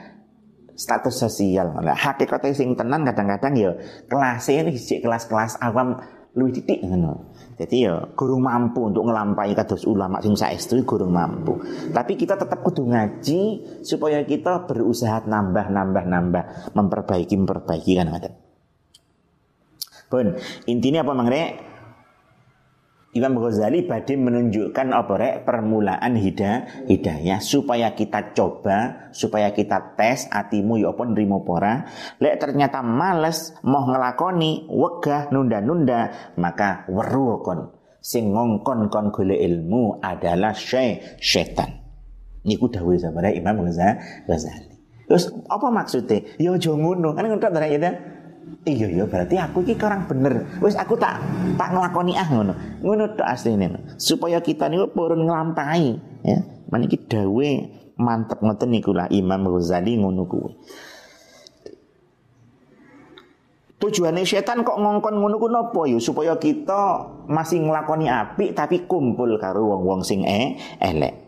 status 0.72 1.20
sosial 1.20 1.76
lah 1.84 1.92
hakikat 1.92 2.48
sing 2.56 2.72
tenan 2.80 3.04
kadang-kadang 3.04 3.52
ya 3.60 3.76
kelas 4.08 4.48
ini 4.48 4.72
kelas-kelas 5.04 5.60
awam 5.60 6.00
luwih 6.32 6.56
titik 6.56 6.80
ngono 6.80 7.36
jadi 7.60 7.76
ya 7.76 7.94
gurung 8.16 8.48
mampu 8.48 8.88
untuk 8.88 9.04
ngelampai 9.04 9.52
kados 9.52 9.84
ulama 9.84 10.22
sing 10.22 10.38
saestu 10.38 10.78
gurung 10.86 11.10
mampu. 11.10 11.58
Tapi 11.90 12.14
kita 12.14 12.38
tetap 12.38 12.62
kudu 12.62 12.86
ngaji 12.86 13.42
supaya 13.82 14.22
kita 14.22 14.62
berusaha 14.70 15.26
nambah 15.26 15.66
nambah 15.66 16.04
nambah 16.06 16.44
memperbaiki 16.78 17.34
memperbaiki 17.34 17.98
kan 17.98 18.14
ada. 18.14 18.30
Pun 20.08 20.36
intinya 20.64 21.04
apa 21.04 21.12
mengenai 21.12 21.68
Imam 23.16 23.40
Ghazali 23.40 23.88
badai 23.88 24.20
menunjukkan 24.20 24.92
apa 24.92 25.12
rek 25.16 25.36
permulaan 25.48 26.12
hidayah, 26.20 26.86
hidayah 26.86 27.40
supaya 27.40 27.96
kita 27.96 28.36
coba, 28.36 29.08
supaya 29.16 29.48
kita 29.56 29.96
tes 29.96 30.28
atimu 30.28 30.76
ya 30.76 30.92
apa 30.92 31.08
nrimo 31.08 31.40
pora. 31.40 31.88
Lek 32.20 32.36
ternyata 32.36 32.84
males 32.84 33.56
mau 33.64 33.88
ngelakoni, 33.88 34.68
wegah 34.68 35.32
nunda-nunda, 35.32 36.32
maka 36.36 36.84
weru 36.92 37.40
kon. 37.40 37.72
Sing 38.04 38.28
ngongkon 38.36 38.92
kon 38.92 39.08
gole 39.08 39.40
ilmu 39.40 40.04
adalah 40.04 40.52
syai 40.52 41.00
syaitan. 41.16 41.80
Niku 42.44 42.68
dawuh 42.68 42.94
sabare 43.00 43.32
Imam 43.32 43.64
Ghazali. 43.64 44.78
Terus 45.08 45.32
apa 45.48 45.72
maksudnya? 45.72 46.20
Ya 46.36 46.52
aja 46.52 46.76
ngono. 46.76 47.16
Kan 47.16 47.24
ngono 47.24 47.40
ta 47.40 47.48
ya 47.64 47.80
iya 48.64 48.86
iya 48.88 49.04
berarti 49.04 49.36
aku 49.36 49.64
iki 49.64 49.76
orang 49.80 50.08
bener. 50.08 50.46
Wis 50.64 50.74
aku 50.74 50.96
tak 50.96 51.20
tak 51.56 51.72
nglakoni 51.72 52.16
ah 52.16 52.28
ngono. 52.28 52.54
Ngono 52.82 53.16
tok 53.16 53.28
asline 53.28 53.96
supaya 54.00 54.40
kita 54.40 54.68
niku 54.68 54.92
purun 54.92 55.28
nglampahi 55.28 55.90
ya. 56.24 56.38
Maniki 56.68 57.00
dawe 57.08 57.50
mantep 57.98 58.38
ngoten 58.40 58.68
niku 58.68 58.92
lah 58.92 59.08
Imam 59.12 59.48
Ghazali 59.48 59.96
ngono 59.96 60.24
kuwi. 60.24 60.52
Tujuannya 63.78 64.26
setan 64.26 64.66
kok 64.66 64.74
ngongkon 64.74 65.22
ngono 65.22 65.38
ku 65.38 65.46
napa 65.46 65.86
ya? 65.86 66.02
Supaya 66.02 66.34
kita 66.34 67.06
masih 67.30 67.62
nglakoni 67.62 68.10
apik 68.10 68.58
tapi 68.58 68.88
kumpul 68.90 69.38
karo 69.38 69.70
wong-wong 69.70 70.02
sing 70.02 70.26
e 70.26 70.58
elek. 70.82 71.27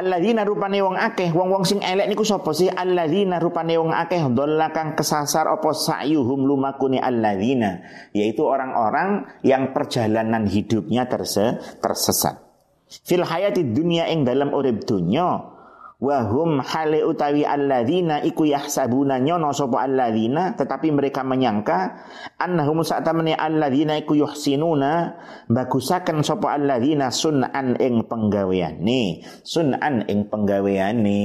Alladzina 0.00 0.48
rupane 0.48 0.80
wong 0.80 0.96
akeh. 0.96 1.28
Wong-wong 1.28 1.68
sing 1.68 1.84
elek 1.84 2.08
niku 2.08 2.24
sapa 2.24 2.56
sih? 2.56 2.72
Alladzina 2.72 3.36
rupane 3.36 3.76
wong 3.76 3.92
akeh. 3.92 4.32
Dhalla 4.32 4.72
kang 4.72 4.96
kesasar 4.96 5.44
apa 5.44 5.76
sa'yuhum 5.76 6.48
lumakune 6.48 6.96
alladzina. 6.96 7.84
Yaitu 8.16 8.40
orang-orang 8.40 9.28
yang 9.44 9.76
perjalanan 9.76 10.48
hidupnya 10.48 11.04
terse 11.04 11.60
tersesat. 11.84 12.40
Fil 12.88 13.28
hayati 13.28 13.60
dunia 13.76 14.08
ing 14.08 14.24
dalam 14.24 14.56
urip 14.56 14.88
dunya 14.88 15.59
Wahum 16.00 16.64
hale 16.64 17.04
utawi 17.04 17.44
alladzina 17.44 18.24
iku 18.24 18.48
yahsabuna 18.48 19.20
nyono 19.20 19.52
sapa 19.52 19.84
alladzina 19.84 20.56
tetapi 20.56 20.88
mereka 20.96 21.20
menyangka 21.20 22.08
annahum 22.40 22.80
sa'tamani 22.80 23.36
alladzina 23.36 24.00
iku 24.00 24.16
yuhsinuna 24.16 25.20
bagusaken 25.52 26.24
sapa 26.24 26.56
alladzina 26.56 27.12
sun'an 27.12 27.76
ing 27.76 28.08
penggaweane. 28.08 29.20
Sun'an 29.44 30.08
ing 30.08 30.32
penggaweane 30.32 31.20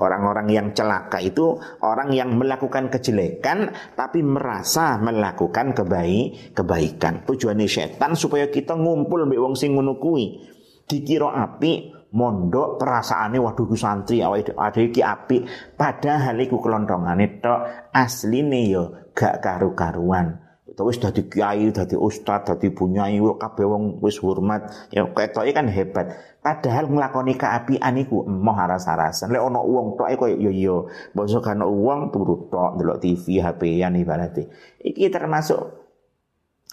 orang-orang 0.00 0.48
yang 0.48 0.68
celaka 0.72 1.20
itu 1.20 1.60
orang 1.84 2.16
yang 2.16 2.32
melakukan 2.40 2.88
kejelekan 2.88 3.76
tapi 3.92 4.24
merasa 4.24 4.96
melakukan 5.04 5.76
kebaik 5.76 6.56
kebaikan. 6.56 7.28
Tujuannya 7.28 7.68
setan 7.68 8.16
supaya 8.16 8.48
kita 8.48 8.72
ngumpul 8.72 9.28
mbek 9.28 9.36
wong 9.36 9.52
sing 9.52 9.76
ngono 9.76 10.00
kuwi. 10.00 10.48
Dikira 10.88 11.28
api 11.44 12.01
mondok 12.12 12.76
perasaane 12.76 13.40
waduh 13.40 13.64
ku 13.64 13.76
santri 13.76 14.20
awake 14.20 14.52
ade 14.52 14.92
iki 14.92 15.00
apik. 15.00 15.48
Padahal 15.74 16.36
iku 16.44 16.60
kelontongane 16.60 17.40
tok 17.40 17.90
asline 17.92 18.68
yo 18.68 19.12
gak 19.16 19.40
karu-karuan. 19.40 20.40
Utawa 20.72 20.88
wis 20.88 20.96
dadi 20.96 21.28
kiai 21.28 21.68
dadi 21.68 22.00
ustad 22.00 22.48
dadi 22.48 22.72
bunyai 22.72 23.20
kabeh 23.20 23.66
wong 23.68 24.00
wis 24.00 24.16
hormat 24.24 24.88
ya 24.88 25.04
ketoke 25.08 25.52
kan 25.52 25.68
hebat. 25.68 26.38
Padahal 26.40 26.88
nglakoni 26.88 27.36
keapian 27.36 27.96
iku 28.00 28.24
emoh 28.24 28.56
aras-arasan. 28.56 29.32
Lek 29.32 29.40
ana 29.40 29.60
wong 29.60 30.00
tok 30.00 30.08
koyo 30.16 30.36
yo 30.36 30.52
yo 30.52 30.76
basa 31.16 31.40
kan 31.44 31.60
wong 31.60 32.12
turu 32.12 32.48
tok 32.48 32.80
delok 32.80 33.00
TV 33.04 33.40
HP-an 33.40 34.00
ibarate. 34.00 34.48
Iki 34.80 35.12
termasuk 35.12 35.60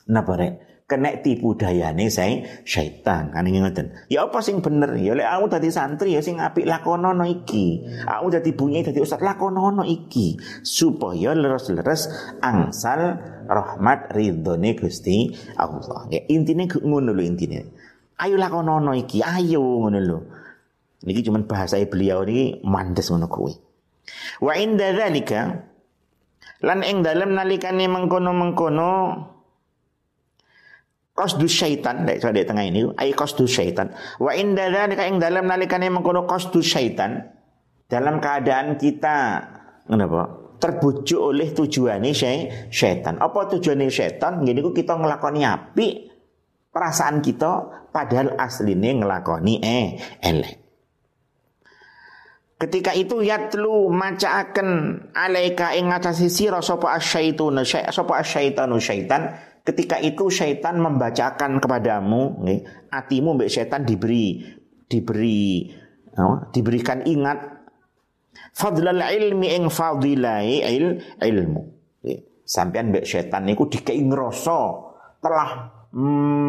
napa 0.08 0.36
rek 0.36 0.69
kena 0.90 1.22
tipu 1.22 1.54
dayane 1.54 2.10
saya 2.10 2.42
syaitan. 2.66 3.30
Kan 3.30 3.46
ngoten. 3.46 3.94
Ya 4.10 4.26
apa 4.26 4.42
sing 4.42 4.66
bener? 4.66 4.98
Ya 4.98 5.14
lek 5.14 5.30
aku 5.30 5.46
dadi 5.54 5.70
santri 5.70 6.18
ya 6.18 6.26
sing 6.26 6.42
apik 6.42 6.66
lakonono 6.66 7.30
iki. 7.30 7.86
Aku 8.10 8.34
dadi 8.34 8.58
bunyi 8.58 8.82
dadi 8.82 8.98
ustaz 8.98 9.22
lakonono 9.22 9.86
iki. 9.86 10.42
Supaya 10.66 11.38
leres-leres 11.38 12.10
angsal 12.42 13.22
rahmat 13.46 14.10
ridhone 14.18 14.74
Gusti 14.74 15.30
Allah. 15.62 16.10
Ya 16.10 16.26
intine 16.26 16.66
ngono 16.66 17.14
lho 17.14 17.22
intine. 17.22 17.70
Ayo 18.18 18.42
lakonono 18.42 18.98
iki 18.98 19.22
ayo 19.22 19.62
ngono 19.62 20.00
lho. 20.02 20.20
Niki 21.06 21.22
cuman 21.24 21.46
bahasa 21.46 21.80
beliau 21.86 22.26
ini 22.26 22.66
mandes 22.66 23.14
ngono 23.14 23.30
kuwi. 23.30 23.54
Wa 24.42 24.58
inda 24.58 24.90
dzalika 24.90 25.70
lan 26.66 26.82
ing 26.84 27.06
dalem 27.06 27.38
nalikane 27.38 27.88
mengkono-mengkono 27.88 28.92
qasdu 31.20 31.52
syaitan 31.52 32.08
dek 32.08 32.24
di 32.24 32.48
tengah 32.48 32.64
ini 32.64 32.96
ai 32.96 33.12
qasdu 33.12 33.44
syaitan. 33.44 33.92
Wa 34.16 34.32
inda 34.32 34.72
dzalika 34.72 35.04
ing 35.04 35.20
dalam 35.20 35.44
nalikane 35.44 35.92
mengkono 35.92 36.24
qasdu 36.24 36.64
syaitan 36.64 37.28
dalam 37.92 38.24
keadaan 38.24 38.80
kita 38.80 39.44
kenapa 39.84 40.56
terbujuk 40.64 41.20
oleh 41.20 41.52
tujuannya 41.52 42.16
syaitan. 42.72 43.20
Apa 43.20 43.52
tujuannya 43.52 43.92
syaitan? 43.92 44.40
Gini 44.48 44.64
kita 44.64 44.96
ngelakoni 44.96 45.42
api 45.44 45.88
perasaan 46.72 47.20
kita 47.20 47.52
padahal 47.92 48.40
aslinya 48.40 49.04
ngelakoni 49.04 49.60
eh 49.60 49.88
elek. 50.24 50.56
Ketika 52.60 52.92
itu 52.92 53.24
yatlu 53.24 53.88
macaaken 53.88 55.00
alaika 55.16 55.72
ing 55.80 55.96
ngatasi 55.96 56.28
sira 56.28 56.60
sapa 56.60 56.92
asyaitun 57.00 57.64
sapa 57.64 58.20
asyaitanu 58.20 58.76
syaitan 58.84 59.32
Ketika 59.70 60.02
itu 60.02 60.34
syaitan 60.34 60.82
membacakan 60.82 61.62
kepadamu, 61.62 62.42
nih, 62.42 62.66
atimu 62.90 63.38
mbak 63.38 63.54
syaitan 63.54 63.86
diberi 63.86 64.42
diberi 64.90 65.70
diberikan 66.50 67.06
ingat 67.06 67.38
fadlal 68.58 68.98
ilmi 68.98 69.54
ing 69.54 69.70
fadilai 69.70 70.66
il, 70.74 70.98
ilmu. 71.22 71.62
Sampean 72.42 72.90
mbak 72.90 73.06
syaitan 73.06 73.46
niku 73.46 73.70
dikei 73.70 74.02
ngrasa 74.02 74.90
telah 75.22 75.70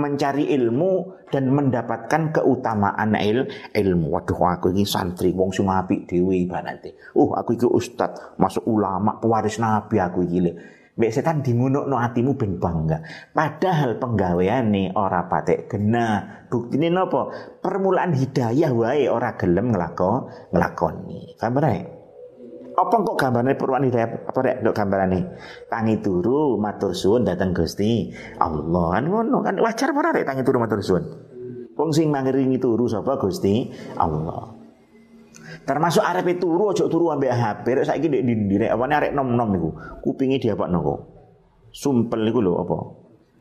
mencari 0.01 0.49
ilmu 0.57 1.21
dan 1.29 1.53
mendapatkan 1.53 2.41
keutamaan 2.41 3.21
il, 3.21 3.45
ilmu. 3.77 4.17
Waduh 4.17 4.57
aku 4.57 4.73
ini 4.73 4.89
santri 4.89 5.37
wong 5.37 5.53
sing 5.53 5.69
apik 5.69 6.09
dhewe 6.09 6.41
ibarate. 6.41 6.97
Uh 7.13 7.37
aku 7.37 7.53
iki 7.53 7.69
ustad, 7.69 8.17
masuk 8.41 8.65
ulama, 8.65 9.21
pewaris 9.21 9.61
nabi 9.61 10.01
aku 10.01 10.25
iki. 10.25 10.57
Mbak 10.99 11.13
setan 11.15 11.47
no 11.47 11.97
atimu 11.97 12.35
ben 12.35 12.59
bangga. 12.59 13.01
Padahal 13.31 13.97
penggaweane 14.03 14.91
ora 14.93 15.31
patek 15.31 15.71
gena. 15.71 16.43
Buktine 16.51 16.91
nopo? 16.91 17.31
Permulaan 17.63 18.13
hidayah 18.13 18.75
wae 18.75 19.07
ora 19.07 19.39
gelem 19.39 19.71
nglako 19.71 20.29
nglakoni. 20.51 21.39
Gambar 21.39 21.65
apa 22.71 22.97
kok 23.03 23.17
gambarnya 23.19 23.61
permulaan 23.61 23.87
hidayah? 23.93 24.09
Apa 24.31 24.39
rek 24.41 24.57
dok 24.65 24.73
gambarane? 24.73 25.21
Tangi 25.69 26.01
turu 26.01 26.57
matur 26.57 26.97
suwun 26.97 27.29
datang 27.29 27.53
Gusti 27.53 28.09
Allah. 28.41 28.97
Kan 28.97 29.05
ngono 29.11 29.45
kan 29.45 29.61
wajar 29.61 29.93
ora 29.93 30.15
rek 30.17 30.25
tangi 30.25 30.43
turu 30.47 30.59
matur 30.63 30.81
suwun. 30.81 31.05
Wong 31.77 31.91
sing 31.93 32.09
mangiringi 32.09 32.57
turu 32.57 32.89
sapa? 32.89 33.21
Gusti 33.21 33.69
Allah 34.01 34.60
Termasuk 35.65 36.03
arep 36.03 36.27
turu 36.41 36.73
ojo 36.75 36.91
turu 36.91 37.15
ambek 37.15 37.31
HP 37.31 37.65
rek 37.79 37.87
saiki 37.87 38.09
ndek 38.09 38.23
ndi 38.27 38.55
rek 38.67 38.73
arek 38.75 39.13
nom-nom 39.15 39.49
niku. 39.55 39.71
Kupinge 40.03 40.41
diapakno 40.43 40.79
kok. 40.83 41.01
Sumpel 41.71 42.27
niku 42.27 42.43
lho 42.43 42.53
apa? 42.59 42.79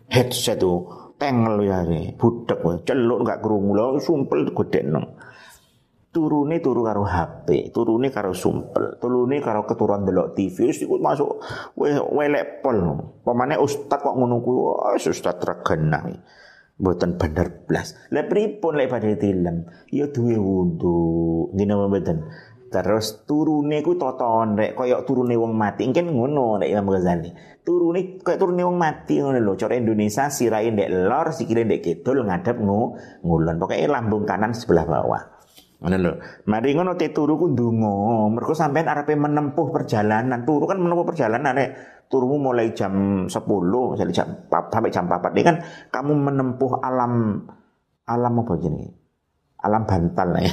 Headset 0.09 0.61
tuh 0.61 1.09
tengel 1.19 1.67
ya 1.67 1.83
re, 1.83 2.15
budek 2.15 2.63
wae, 2.63 2.81
celuk 2.87 3.27
gak 3.27 3.43
krungu 3.43 3.75
lho, 3.75 3.85
sumpel 3.99 4.49
gedekno. 4.55 5.19
Turune 6.09 6.57
turu 6.57 6.81
karo 6.81 7.05
HP, 7.05 7.69
turune 7.69 8.09
karo 8.09 8.33
sumpel, 8.33 8.97
turune 8.97 9.37
karo 9.45 9.61
keturuan 9.69 10.09
delok 10.09 10.33
TV, 10.33 10.73
wis 10.73 10.81
iku 10.81 10.97
masuk 10.97 11.37
welek 12.17 12.65
pol. 12.65 12.81
Pemane 13.21 13.61
ustaz 13.61 14.01
kok 14.01 14.17
ngono 14.17 14.41
kuwi, 14.41 14.97
wis 14.97 15.05
ustaz 15.05 15.37
regana. 15.37 16.01
Mboten 16.79 17.19
bener 17.19 17.67
blas. 17.67 17.91
Lah 18.15 18.23
pripun 18.31 18.79
lek 18.79 18.87
badhe 18.87 19.19
tilem? 19.19 19.67
Ya 19.91 20.07
duwe 20.07 20.39
wudu. 20.39 21.51
Ngene 21.51 21.73
mboten. 21.75 22.17
Terus 22.69 23.25
turune 23.25 23.81
ku 23.81 23.97
toton 23.97 24.53
rek 24.53 24.77
kaya 24.77 25.01
turune 25.03 25.35
wong 25.35 25.57
mati. 25.57 25.83
Engken 25.83 26.13
ngono 26.13 26.61
nek 26.61 26.69
Imam 26.69 26.93
Ghazali. 26.93 27.33
Turune 27.65 28.21
kaya 28.21 28.37
turune 28.39 28.63
wong 28.63 28.77
mati 28.77 29.19
ngono 29.19 29.41
lho. 29.41 29.57
Cara 29.59 29.75
Indonesia 29.75 30.31
sirahe 30.31 30.71
ndek 30.71 30.87
lor, 30.87 31.33
sikile 31.33 31.65
ndek 31.65 31.81
kidul 31.81 32.23
ngadep 32.29 32.61
ngu, 32.61 32.81
ngulon. 33.25 33.57
Pokoke 33.59 33.89
lambung 33.89 34.23
kanan 34.23 34.53
sebelah 34.55 34.85
bawah. 34.85 35.21
Ngono 35.81 35.95
lho. 35.97 36.11
Mari 36.45 36.77
ngono 36.77 36.93
te 36.93 37.09
turu 37.09 37.41
ku 37.41 37.51
ndonga. 37.51 38.29
Mergo 38.37 38.53
sampean 38.53 38.85
arepe 38.85 39.17
menempuh 39.17 39.73
perjalanan. 39.73 40.45
Turu 40.45 40.69
kan 40.69 40.77
menempuh 40.77 41.03
perjalanan 41.09 41.57
rek 41.57 41.69
turumu 42.09 42.51
mulai 42.51 42.73
jam 42.73 43.25
10 43.29 43.29
misalnya 43.29 44.13
jam 44.13 44.27
sampai 44.49 44.89
jam 44.89 45.05
4 45.05 45.29
ini 45.37 45.43
kan 45.45 45.55
kamu 45.93 46.11
menempuh 46.17 46.81
alam 46.81 47.45
alam 48.09 48.33
apa 48.41 48.53
jenis 48.57 48.89
alam 49.61 49.85
bantal 49.85 50.29
ya 50.41 50.49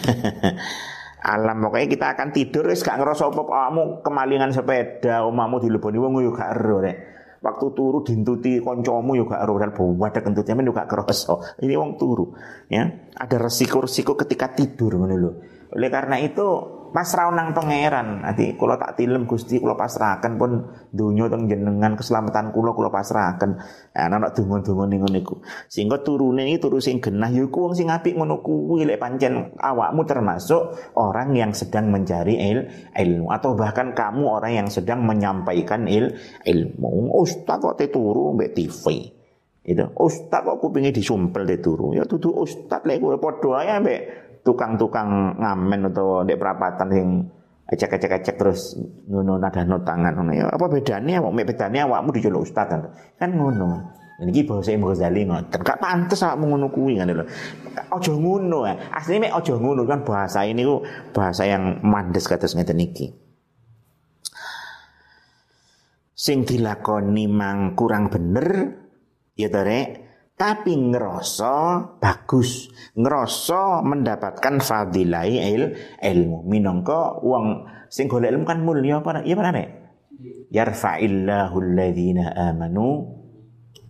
alam 1.34 1.56
pokoknya 1.64 1.88
kita 1.88 2.06
akan 2.12 2.28
tidur 2.30 2.68
wis 2.68 2.84
gak 2.84 3.00
ngerasa 3.00 3.32
apa 3.32 3.42
kamu 3.42 3.82
kemalingan 4.04 4.52
sepeda 4.52 5.24
omamu 5.24 5.58
dileboni 5.58 5.96
wong 5.96 6.20
yo 6.22 6.30
gak 6.36 6.54
ero 6.54 6.78
rek 6.84 7.16
waktu 7.46 7.66
turu 7.72 8.02
dintuti 8.02 8.58
koncomu 8.58 9.14
juga 9.14 9.38
ero 9.38 9.54
dan 9.62 9.70
ada 9.76 10.20
kentutnya 10.20 10.58
men 10.58 10.66
juga 10.66 10.88
kerasa. 10.88 11.62
Ini 11.62 11.78
wong 11.78 11.94
turu, 11.94 12.34
ya. 12.66 12.82
Ada 13.14 13.38
resiko-resiko 13.38 14.18
ketika 14.18 14.50
tidur 14.50 14.98
ngono 14.98 15.14
lho. 15.14 15.30
Oleh 15.76 15.90
karena 15.92 16.18
itu 16.18 16.46
pasrah 16.90 17.30
nang 17.32 17.54
pangeran. 17.54 18.22
Nanti 18.26 18.54
kalau 18.58 18.74
tak 18.76 18.98
tilem 18.98 19.24
Gusti 19.24 19.62
kula 19.62 19.78
pasrahkan 19.78 20.36
pun 20.36 20.62
dunia 20.90 21.30
teng 21.30 21.46
jenengan 21.46 21.94
keselamatan 21.94 22.50
kula 22.50 22.74
kula 22.74 22.90
pasrahkan. 22.92 23.50
Nah, 23.96 24.04
anak 24.06 24.34
donga-donga 24.34 24.84
ning 24.90 25.00
ngene 25.06 25.20
iku. 25.22 25.40
Sehingga 25.70 26.02
turune 26.02 26.46
iki 26.50 26.58
turu 26.62 26.82
sing 26.82 26.98
genah 26.98 27.30
ya 27.32 27.46
iku 27.46 27.70
wong 27.70 27.74
sing 27.74 27.88
apik 27.88 28.18
ngono 28.18 28.44
kuwi 28.44 28.84
lek 28.84 28.98
pancen 29.00 29.56
awakmu 29.56 30.02
termasuk 30.04 30.94
orang 30.98 31.32
yang 31.32 31.50
sedang 31.56 31.88
mencari 31.88 32.34
il, 32.36 32.58
ilmu 32.92 33.30
atau 33.30 33.56
bahkan 33.56 33.94
kamu 33.94 34.24
orang 34.26 34.52
yang 34.64 34.68
sedang 34.68 35.06
menyampaikan 35.06 35.86
il, 35.86 36.16
ilmu. 36.42 37.14
Ustaz 37.16 37.62
kok 37.62 37.78
turu 37.88 38.34
mbek 38.36 38.52
TV. 38.52 39.16
Itu 39.66 39.82
ustaz 39.98 40.46
kok 40.46 40.62
kupinge 40.62 40.94
disumpel 40.94 41.42
turu. 41.58 41.90
Ya 41.90 42.06
tutu 42.06 42.30
ustaz 42.30 42.86
lek 42.86 43.02
padha 43.02 43.66
ae 43.66 43.74
mbek 43.82 44.00
tukang-tukang 44.46 45.34
ngamen 45.42 45.90
atau 45.90 46.22
dek 46.22 46.38
perapatan 46.38 46.88
yang 46.94 47.10
ecek-ecek-ecek 47.66 48.38
terus 48.38 48.78
ngono 49.10 49.42
nada 49.42 49.66
tangan 49.66 50.14
ngono 50.14 50.30
ya. 50.30 50.46
Apa 50.46 50.70
bedanya 50.70 51.18
mek 51.18 51.50
bedane 51.50 51.82
awakmu 51.82 52.14
diceluk 52.14 52.46
ustaz 52.46 52.70
kan, 52.70 52.94
kan 53.18 53.30
ngono. 53.34 53.98
Ini 54.16 54.48
bahasa 54.48 54.72
Imam 54.72 54.88
Ghazali 54.88 55.28
ngoten. 55.28 55.60
Gak 55.60 55.76
pantes 55.76 56.24
awakmu 56.24 56.56
ngono 56.56 56.72
kuwi 56.72 56.96
kan 56.96 57.10
lho. 57.10 57.26
Aja 57.90 58.12
ngono 58.14 58.64
asline 58.94 59.28
mek 59.28 59.34
aja 59.34 59.54
ngono 59.58 59.82
kan 59.84 60.06
bahasa 60.06 60.46
ini 60.46 60.62
ku 60.64 60.80
bahasa 61.12 61.44
yang 61.44 61.84
mandes 61.84 62.24
kados 62.24 62.56
ngeten 62.56 62.80
iki. 62.80 63.12
Sing 66.16 66.48
dilakoni 66.48 67.28
mang 67.28 67.76
kurang 67.76 68.08
bener 68.08 68.72
ya 69.36 69.52
to 69.52 69.60
tapi 70.36 70.76
ngerasa 70.76 71.52
bagus, 71.96 72.68
ngerasa 72.92 73.80
mendapatkan 73.80 74.60
fadilai 74.60 75.32
il, 75.40 75.64
ilmu. 75.96 76.44
Minangka 76.44 77.24
wong 77.24 77.64
sing 77.88 78.04
golek 78.04 78.36
ilmu 78.36 78.44
kan 78.44 78.60
mulia 78.60 79.00
apa? 79.00 79.24
Iya 79.24 79.32
apa 79.32 79.52
nek? 79.56 79.68
Yarfa'illahu 80.52 81.56
alladhina 81.56 82.36
amanu 82.52 83.16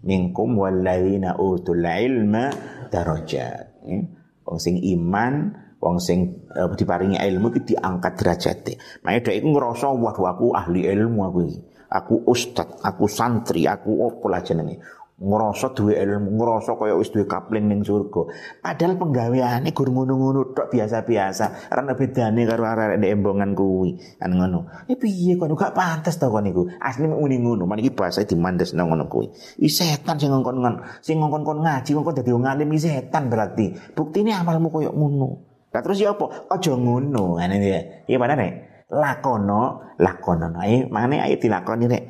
minkum 0.07 0.55
walladzina 0.55 1.35
utul 1.35 1.83
ilma 1.83 2.55
darajat. 2.95 3.83
Ya. 3.83 3.99
Wong 4.47 4.59
sing 4.63 4.79
iman, 4.79 5.51
wong 5.83 5.99
sing 5.99 6.47
uh, 6.55 6.71
diparingi 6.79 7.19
ilmu 7.19 7.51
itu 7.59 7.75
diangkat 7.75 8.23
derajate. 8.23 8.73
Makanya 9.03 9.21
dhek 9.27 9.37
iku 9.43 9.49
ngerasa 9.51 9.87
wah 9.99 10.15
aku 10.15 10.55
ahli 10.55 10.87
ilmu 10.87 11.27
aku. 11.27 11.41
Aku 11.87 12.27
ustad, 12.27 12.83
aku 12.83 13.07
santri, 13.07 13.63
aku 13.67 14.07
opo 14.11 14.27
lah 14.27 14.43
jenenge 14.43 14.83
ngerasa 15.17 15.73
duwe 15.73 15.97
ilmu, 15.97 16.37
ngerasa 16.37 16.77
kaya 16.77 16.93
wis 17.01 17.09
duwe 17.09 17.25
kapling 17.25 17.73
ning 17.73 17.81
surga. 17.81 18.29
Padahal 18.61 19.01
penggaweane 19.01 19.73
gur 19.73 19.89
ngono-ngono 19.89 20.53
tok 20.53 20.69
biasa-biasa. 20.69 21.73
Ora 21.73 21.97
bedane 21.97 22.45
karo 22.45 22.69
arek 22.69 23.01
ndek 23.01 23.11
embongan 23.17 23.57
kuwi. 23.57 23.97
Kan 24.21 24.37
ngono. 24.37 24.69
Eh 24.85 25.01
piye 25.01 25.41
kon 25.41 25.57
gak 25.57 25.73
pantes 25.73 26.21
to 26.21 26.29
kon 26.29 26.45
niku. 26.45 26.69
Asli 26.85 27.09
muni 27.09 27.41
ngono, 27.41 27.65
man 27.65 27.81
iki 27.81 27.97
bahasa 27.97 28.29
dimandes 28.29 28.77
nang 28.77 28.93
ngono 28.93 29.09
kuwi. 29.09 29.33
I 29.65 29.73
setan 29.73 30.21
sing 30.21 30.29
ngongkon 30.29 30.57
ngon, 30.61 30.75
sing 31.01 31.17
ngongkon 31.17 31.43
kon 31.49 31.59
ngaji 31.65 31.91
ngongkon 31.97 32.15
dadi 32.21 32.31
wong 32.37 32.45
alim 32.45 32.69
i 32.77 32.79
setan 32.79 33.33
berarti. 33.33 33.97
Buktine 33.97 34.37
amalmu 34.37 34.69
koyo 34.69 34.93
ngono. 34.93 35.29
Lah 35.73 35.81
terus 35.81 35.97
ya 35.97 36.13
apa? 36.13 36.53
Aja 36.53 36.77
ngono. 36.77 37.41
Ngene 37.41 37.57
ya. 37.65 37.81
Iya 38.05 38.17
mana 38.21 38.37
nek? 38.37 38.76
Lakono, 38.87 39.83
lakono. 39.99 40.55
Ayo, 40.63 40.87
mangane 40.95 41.19
ayo 41.19 41.43
dilakoni 41.43 41.91
nek. 41.91 42.03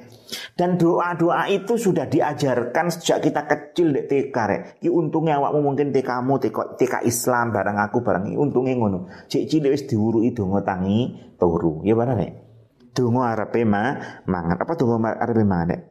Dan 0.52 0.76
doa-doa 0.76 1.48
itu 1.48 1.80
sudah 1.80 2.04
diajarkan 2.04 2.92
sejak 2.92 3.24
kita 3.24 3.48
kecil 3.48 3.96
dek 3.96 4.04
TK 4.12 4.36
rek. 4.36 4.60
Ki 4.84 4.92
untungnya 4.92 5.40
awakmu 5.40 5.72
mungkin 5.72 5.88
TK-mu 5.88 6.36
TK, 6.36 6.76
TK 6.76 6.94
Islam 7.08 7.56
barang 7.56 7.80
aku 7.80 8.04
barang 8.04 8.28
untungnya 8.36 8.76
ngono. 8.76 9.08
Cik 9.24 9.48
cilik 9.48 9.72
wis 9.72 9.88
diwurui 9.88 10.36
donga 10.36 10.60
tangi 10.68 11.16
turu. 11.40 11.80
Ya 11.80 11.96
barang 11.96 12.16
rek. 12.20 12.32
Donga 12.92 13.32
arepe 13.32 13.64
ma 13.64 13.96
mangan. 14.28 14.60
Apa 14.60 14.76
donga 14.76 15.16
arepe 15.16 15.48
mangan 15.48 15.72
rek? 15.72 15.82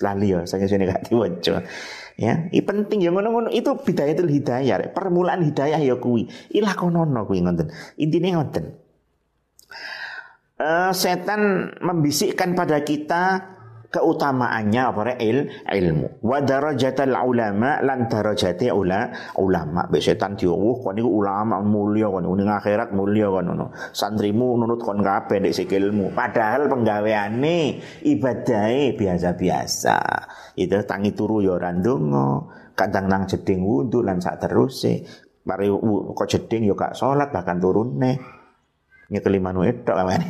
Selalu 0.00 0.24
ya, 0.26 0.38
saya 0.48 0.64
sini 0.66 0.90
gak 0.90 1.06
diwaca. 1.06 1.62
Ya, 2.18 2.50
ini 2.50 2.62
penting 2.66 2.98
ya 2.98 3.14
ngono-ngono 3.14 3.46
itu 3.54 3.78
bidayatul 3.78 4.26
hidayah, 4.26 4.74
rek. 4.80 4.90
permulaan 4.90 5.46
hidayah 5.46 5.78
ya 5.78 6.00
kuwi. 6.00 6.26
Ilah 6.50 6.74
konono 6.74 7.22
kuwi 7.28 7.46
ngoten. 7.46 7.70
Intine 7.98 8.34
ngoten 8.34 8.83
uh, 10.58 10.92
setan 10.94 11.72
membisikkan 11.82 12.54
pada 12.54 12.82
kita 12.82 13.54
keutamaannya 13.94 14.82
apa? 14.82 15.14
Il, 15.22 15.46
ilmu. 15.70 16.18
Wa 16.26 16.42
darajatal 16.42 17.14
ulama 17.14 17.78
lan 17.78 18.10
darajati 18.10 18.66
ula 18.74 19.14
ulama. 19.38 19.86
Be 19.86 20.02
setan 20.02 20.34
diuwuh 20.34 20.82
kon 20.82 20.98
niku 20.98 21.10
ulama 21.22 21.62
mulia 21.62 22.10
kon 22.10 22.26
ning 22.26 22.50
akhirat 22.50 22.90
mulia 22.90 23.30
kon 23.30 23.46
ngono. 23.46 23.70
Santrimu 23.94 24.58
nunut 24.58 24.82
kon 24.82 24.98
kabeh 24.98 25.38
nek 25.38 25.54
sikilmu 25.54 26.10
padahal 26.10 26.66
penggaweane 26.66 27.78
ibadahe 28.02 28.98
biasa-biasa. 28.98 29.98
Itu 30.58 30.82
tangi 30.82 31.14
turu 31.14 31.38
ya 31.38 31.54
ora 31.54 31.70
ndonga 31.70 32.28
kadang 32.74 33.06
nang 33.06 33.30
jeding 33.30 33.62
wudu 33.62 34.02
lan 34.02 34.18
sak 34.18 34.42
teruse 34.42 35.06
mari 35.46 35.70
kok 35.70 36.26
jeding 36.26 36.66
ya 36.66 36.74
gak 36.74 36.98
salat 36.98 37.30
bahkan 37.30 37.62
turune 39.04 39.12
nyekeli 39.12 39.38
manu 39.40 39.68
itu 39.68 39.84
kan 39.84 40.08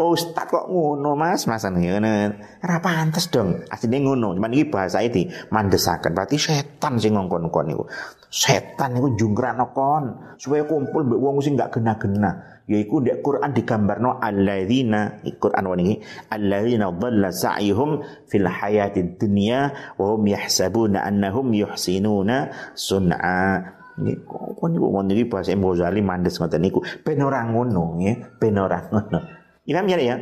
oh 0.00 0.12
ustaz 0.12 0.44
kok 0.48 0.68
ngono 0.68 1.16
mas? 1.16 1.48
Mas 1.48 1.64
ngono. 1.64 2.36
Ora 2.60 2.76
pantes 2.84 3.32
dong. 3.32 3.64
Asline 3.72 4.04
ngono 4.04 4.36
cuman 4.36 4.52
iki 4.52 4.68
bahasa 4.68 5.00
iki 5.00 5.28
mandesaken 5.48 6.12
berarti 6.12 6.36
setan 6.36 7.00
sing 7.00 7.16
ngongkon-ngongkon 7.16 7.64
niku. 7.72 7.84
Setan 8.28 8.96
niku 8.96 9.16
jungkrano 9.16 9.72
kon. 9.72 10.36
Supaya 10.36 10.68
kumpul 10.68 11.08
mbek 11.08 11.20
wong 11.20 11.40
sing 11.40 11.56
gak 11.56 11.80
gena-gena 11.80 12.60
yaiku 12.66 12.98
ndek 12.98 13.22
Quran 13.22 13.54
digambarno 13.54 14.18
alladzina 14.18 15.22
Quran 15.38 15.70
wani 15.70 16.02
alladzina 16.34 16.90
dhalla 16.90 17.30
sa'yuhum 17.30 18.02
fil 18.26 18.50
hayatid 18.50 19.22
dunya 19.22 19.70
wa 19.94 20.10
hum 20.10 20.26
yahsabuna 20.26 21.06
annahum 21.06 21.54
yuhsinuna 21.54 22.50
sun'a 22.74 23.75
Niku 23.96 24.52
kok 24.52 24.68
niku 24.68 24.92
ngono 24.92 25.08
iki 25.16 25.24
bahasa 25.24 25.56
Imam 25.56 25.72
mandes 26.04 26.36
ngoten 26.36 26.60
niku 26.60 26.84
ben 27.00 27.16
ora 27.24 27.48
ngono 27.48 27.96
nggih, 27.96 28.36
ben 28.36 28.60
ora 28.60 28.84
ngono. 28.92 29.18
Iki 29.64 29.72
ya 29.72 29.96
ya. 29.96 30.16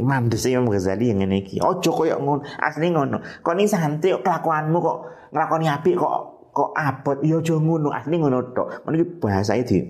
Mandes 0.00 0.48
Imam 0.48 0.72
Ghazali 0.72 1.12
yang 1.12 1.20
ngene 1.20 1.44
iki. 1.44 1.60
Aja 1.60 1.90
koyo 1.92 2.16
ngono, 2.16 2.40
asli 2.56 2.88
ngono. 2.88 3.20
Kok 3.44 3.54
ni 3.54 3.68
santai 3.68 4.16
kelakuanmu 4.16 4.78
kok 4.80 4.98
nglakoni 5.36 5.68
apik 5.68 5.94
kok 6.00 6.14
kok 6.56 6.70
abot 6.72 7.20
ya 7.20 7.36
aja 7.44 7.54
ngono, 7.60 7.92
asli 7.92 8.16
ngono 8.16 8.38
tok. 8.56 8.88
Ngono 8.88 8.94
iki 8.96 9.06
bahasa 9.20 9.60
di 9.60 9.84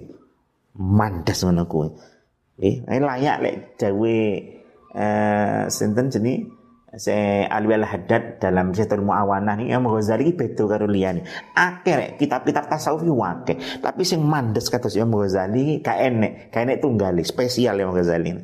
mandes 0.74 1.38
ngono 1.46 1.62
kuwi. 1.70 1.88
Eh, 2.58 2.82
layak 2.86 3.38
lek 3.42 3.54
dawe 3.78 4.18
eh 4.94 5.62
sinten 5.70 6.06
jenenge 6.06 6.46
se 6.96 7.44
Alwi 7.46 7.74
Al-Haddad 7.78 8.38
dalam 8.38 8.70
Syatul 8.70 9.02
Muawanah 9.02 9.58
ini 9.58 9.70
Imam 9.74 9.92
Ghazali 9.92 10.34
beda 10.34 10.64
karo 10.66 10.86
liyane. 10.86 11.26
Akeh 11.54 12.16
kitab-kitab 12.16 12.70
tasawuf 12.70 13.02
iki 13.02 13.14
wake, 13.14 13.54
tapi 13.82 14.02
sing 14.02 14.22
mandes 14.22 14.70
kata 14.72 14.90
Imam 14.94 15.20
Ghazali 15.20 15.82
gak 15.82 15.98
enek, 15.98 16.32
gak 16.54 16.62
enek 16.66 16.78
tunggali 16.80 17.22
spesial 17.26 17.78
Imam 17.78 17.94
Ghazali. 17.94 18.34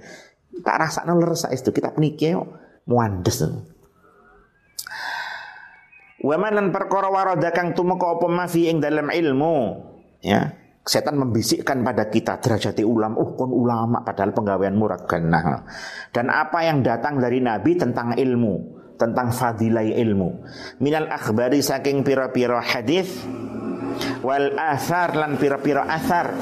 Tak 0.61 0.77
rasakno 0.77 1.17
leres 1.17 1.49
itu 1.51 1.71
kitab 1.73 1.97
niki 1.97 2.37
muandes. 2.85 3.41
Wa 6.21 6.37
man 6.37 6.69
perkara 6.69 7.09
warada 7.09 7.49
kang 7.49 7.73
tumeka 7.73 8.21
apa 8.21 8.29
ing 8.53 8.77
dalam 8.85 9.09
ilmu 9.09 9.57
ya 10.21 10.60
setan 10.81 11.21
membisikkan 11.21 11.85
pada 11.85 12.09
kita 12.09 12.41
derajati 12.41 12.83
ulama, 12.83 13.21
oh 13.21 13.37
kon 13.37 13.53
ulama 13.53 14.01
padahal 14.01 14.33
penggawean 14.33 14.75
murah 14.75 15.05
genah. 15.05 15.65
Dan 16.11 16.33
apa 16.33 16.65
yang 16.65 16.81
datang 16.81 17.21
dari 17.21 17.39
Nabi 17.39 17.77
tentang 17.77 18.17
ilmu, 18.17 18.55
tentang 18.97 19.33
fadilai 19.33 19.97
ilmu. 20.01 20.31
Minal 20.81 21.09
akhbari 21.13 21.61
saking 21.61 22.05
pira-pira 22.05 22.61
hadis 22.65 23.23
wal 24.25 24.57
athar 24.57 25.17
lan 25.17 25.37
pira-pira 25.37 25.85
athar. 25.89 26.37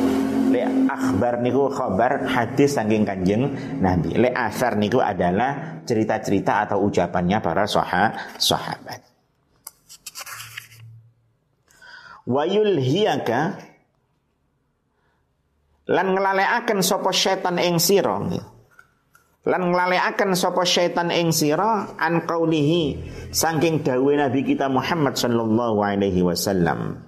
Le 0.49 0.65
akhbar 0.89 1.45
niku 1.45 1.69
khabar 1.69 2.25
hadis 2.25 2.81
saking 2.81 3.05
Kanjeng 3.05 3.53
Nabi. 3.85 4.17
Le 4.17 4.33
athar 4.33 4.81
niku 4.81 4.97
adalah 4.97 5.85
cerita-cerita 5.85 6.65
atau 6.65 6.89
ucapannya 6.89 7.37
para 7.45 7.69
sahabat. 7.69 9.05
Wayul 12.29 12.81
hiyaka 12.81 13.68
lan 15.89 16.07
nglalekaken 16.13 16.85
sapa 16.85 17.11
setan 17.11 17.57
ing 17.57 17.81
sira? 17.81 18.21
Lan 19.49 19.63
nglalekaken 19.73 20.37
sapa 20.37 20.63
setan 20.69 21.09
ing 21.09 21.33
sira? 21.33 21.97
An 21.97 22.29
qaulihi 22.29 23.01
saking 23.33 23.81
dawuh 23.81 24.15
Nabi 24.21 24.45
kita 24.45 24.69
Muhammad 24.69 25.17
sallallahu 25.17 25.81
alaihi 25.81 26.21
wasallam. 26.21 27.01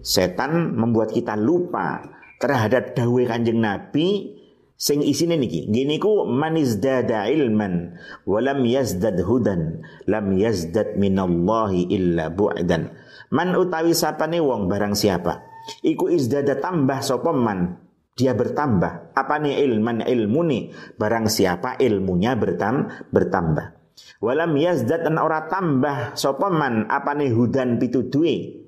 Setan 0.00 0.78
membuat 0.78 1.12
kita 1.12 1.34
lupa 1.36 2.00
terhadap 2.40 2.96
dawuh 2.96 3.26
Kanjeng 3.28 3.60
Nabi 3.60 4.38
Sing 4.80 5.04
isine 5.04 5.36
niki, 5.36 5.68
gini 5.68 6.00
ku 6.00 6.24
man 6.24 6.56
izdada 6.56 7.28
ilman 7.28 8.00
wa 8.24 8.40
lam 8.40 8.64
yazdad 8.64 9.20
hudan 9.20 9.84
lam 10.08 10.32
yazdad 10.40 10.96
minallahi 10.96 11.84
illa 11.92 12.32
bu'dan. 12.32 12.88
Man 13.28 13.52
utawi 13.60 13.92
sapane 13.92 14.40
wong 14.40 14.72
barang 14.72 14.96
siapa 14.96 15.44
iku 15.84 16.08
izdada 16.08 16.56
tambah 16.58 17.04
sapa 17.04 17.30
man 17.32 17.79
dia 18.20 18.36
bertambah. 18.36 19.16
Apa 19.16 19.40
nih 19.40 19.64
ilman 19.64 20.04
ilmu 20.04 20.40
nih? 20.44 20.62
Barang 21.00 21.32
siapa 21.32 21.80
ilmunya 21.80 22.36
bertam 22.36 22.92
bertambah. 23.08 23.80
Walam 24.20 24.52
yazdad 24.60 25.08
an 25.08 25.16
ora 25.16 25.48
tambah. 25.48 26.12
Sapa 26.20 26.52
man? 26.52 26.84
Apa 26.92 27.16
nih 27.16 27.32
hudan 27.32 27.80
pitudue 27.80 28.60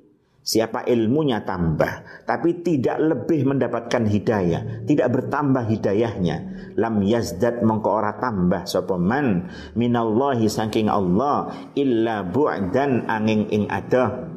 Siapa 0.42 0.82
ilmunya 0.90 1.46
tambah. 1.46 2.26
Tapi 2.26 2.66
tidak 2.66 2.98
lebih 2.98 3.46
mendapatkan 3.46 4.03
hidayah. 4.11 4.82
Tidak 4.82 5.07
bertambah 5.07 5.70
hidayahnya. 5.70 6.36
Lam 6.74 6.98
yazdad 7.07 7.62
mongko 7.62 7.90
ora 8.03 8.18
tambah. 8.18 8.66
Sopaman 8.66 9.46
Minallahi 9.78 10.50
saking 10.50 10.90
Allah. 10.90 11.46
Illa 11.78 12.26
bu'dan 12.26 13.07
angin 13.07 13.46
ing 13.55 13.70
ada 13.70 14.32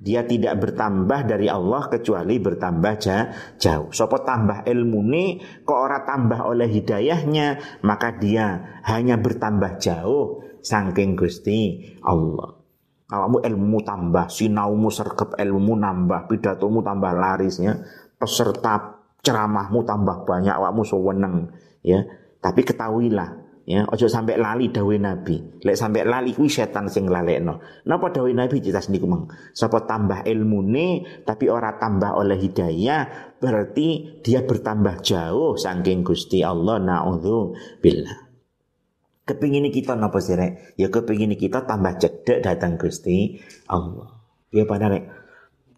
dia 0.00 0.24
tidak 0.24 0.56
bertambah 0.56 1.28
dari 1.28 1.52
Allah 1.52 1.92
kecuali 1.92 2.40
bertambah 2.40 2.94
jauh. 3.60 3.92
Sopo 3.92 4.24
tambah 4.24 4.64
ilmu 4.64 5.04
ini 5.12 5.24
kok 5.60 5.76
ora 5.76 6.08
tambah 6.08 6.40
oleh 6.48 6.72
hidayahnya, 6.72 7.80
maka 7.84 8.16
dia 8.16 8.80
hanya 8.88 9.20
bertambah 9.20 9.76
jauh 9.76 10.40
saking 10.64 11.20
Gusti 11.20 11.84
Allah. 12.00 12.56
Awakmu 13.10 13.42
ilmu 13.42 13.78
tambah, 13.84 14.30
sinaumu 14.30 14.88
sergap 14.88 15.34
ilmu 15.36 15.74
nambah, 15.76 16.30
pidatomu 16.30 16.80
tambah 16.80 17.10
larisnya, 17.10 17.82
peserta 18.16 19.02
ceramahmu 19.20 19.82
tambah 19.82 20.24
banyak, 20.24 20.54
awakmu 20.54 20.86
seweneng, 20.86 21.50
ya. 21.82 22.06
Tapi 22.38 22.62
ketahuilah, 22.62 23.49
ya, 23.70 23.86
ojo 23.86 24.10
sampai 24.10 24.34
lali 24.34 24.74
dawe 24.74 24.94
Nabi. 24.98 25.62
Lek 25.62 25.78
sampai 25.78 26.02
lali 26.02 26.34
kuwi 26.34 26.50
setan 26.50 26.90
sing 26.90 27.06
lalekno. 27.06 27.62
Napa 27.86 28.10
dawe 28.10 28.26
Nabi 28.26 28.58
jelas 28.58 28.90
niku 28.90 29.06
mang. 29.06 29.30
Sapa 29.54 29.86
tambah 29.86 30.26
ilmune 30.26 31.22
tapi 31.22 31.46
ora 31.46 31.78
tambah 31.78 32.18
oleh 32.18 32.34
hidayah, 32.34 33.34
berarti 33.38 34.18
dia 34.26 34.42
bertambah 34.42 34.98
jauh 35.06 35.54
saking 35.54 36.02
Gusti 36.02 36.42
Allah. 36.42 36.82
Nauzu 36.82 37.54
billah. 37.78 38.30
Kepingin 39.30 39.70
kita 39.70 39.94
napa 39.94 40.18
sih 40.18 40.34
rek? 40.34 40.74
Ya 40.74 40.90
kepingin 40.90 41.38
kita 41.38 41.62
tambah 41.62 41.94
cedek 42.02 42.42
datang 42.42 42.74
Gusti 42.74 43.38
Allah. 43.70 44.18
Ya 44.50 44.66
pada 44.66 44.90
rek. 44.90 45.06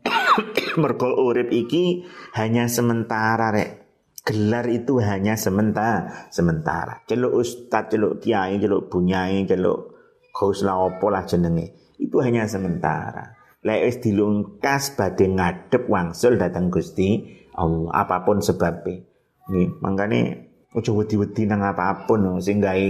Mergo 0.80 1.12
urip 1.20 1.52
iki 1.52 2.08
hanya 2.32 2.64
sementara 2.72 3.52
rek. 3.52 3.81
Gelar 4.22 4.70
itu 4.70 5.02
hanya 5.02 5.34
sementara, 5.34 6.30
sementara. 6.30 7.02
Celuk 7.10 7.42
ustaz, 7.42 7.90
celuk 7.90 8.22
kiai, 8.22 8.54
celuk 8.62 8.86
bunyai, 8.86 9.42
celuk 9.50 9.98
khaus 10.30 10.62
lah 10.62 10.78
opo 10.78 11.10
lah 11.10 11.26
jenenge. 11.26 11.94
Itu 11.98 12.22
hanya 12.22 12.46
sementara. 12.46 13.34
Lek 13.62 14.02
dilungkas 14.02 14.98
badhe 14.98 15.26
ngadep 15.26 15.86
wangsul 15.86 16.34
datang 16.34 16.70
Gusti 16.70 17.22
Allah 17.54 17.94
apa 17.94 18.26
pun 18.26 18.42
sebabnya. 18.42 19.06
Nih, 19.50 19.74
makanya 19.78 20.38
ojo 20.74 21.02
wedi-wedi 21.02 21.46
nang 21.46 21.62
apa 21.62 22.06
pun 22.06 22.38
sing 22.42 22.58
gawe 22.58 22.86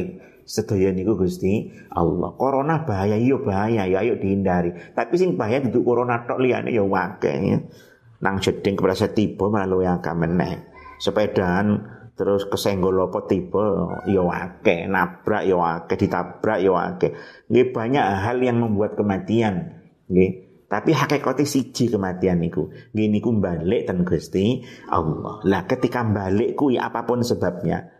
sedaya 0.49 0.93
niku 0.93 1.16
Gusti 1.16 1.68
Allah. 1.93 2.33
Corona 2.41 2.89
bahaya 2.89 3.16
iya 3.20 3.37
bahaya 3.37 3.85
ya 3.85 4.01
ayo 4.01 4.16
dihindari. 4.16 4.72
Tapi 4.97 5.16
sing 5.20 5.37
bahaya 5.37 5.61
itu 5.61 5.85
corona 5.85 6.24
tok 6.24 6.41
liyane 6.41 6.72
ya 6.72 6.85
ya. 6.85 7.59
Nang 8.22 8.37
jeding 8.39 8.78
keprasa 8.78 9.11
tiba 9.12 9.51
malah 9.51 9.68
luwih 9.68 9.93
akeh 9.93 10.14
meneh. 10.14 10.72
Sepedaan 11.03 11.66
terus 12.14 12.46
kesenggol 12.46 13.03
apa 13.03 13.26
tiba 13.26 13.98
ya 14.07 14.22
wakeh, 14.22 14.86
nabrak 14.86 15.42
ya 15.42 15.59
wakeh, 15.59 15.96
ditabrak 15.98 16.62
ya 16.62 16.70
wakeh. 16.70 17.11
Nggih 17.50 17.66
banyak 17.74 18.05
hal 18.22 18.38
yang 18.38 18.62
membuat 18.62 18.94
kematian. 18.94 19.82
Nggih. 20.07 20.62
Tapi 20.70 20.94
hakikatnya 20.94 21.42
siji 21.42 21.90
kematian 21.90 22.38
niku. 22.38 22.70
Nggih 22.94 23.09
niku 23.11 23.34
balik 23.34 23.90
ten 23.90 24.07
Gusti 24.07 24.62
Allah. 24.86 25.42
Lah 25.42 25.66
ketika 25.66 26.07
balik 26.07 26.55
kuwi 26.55 26.78
apa 26.78 27.03
pun 27.03 27.26
sebabnya, 27.26 27.90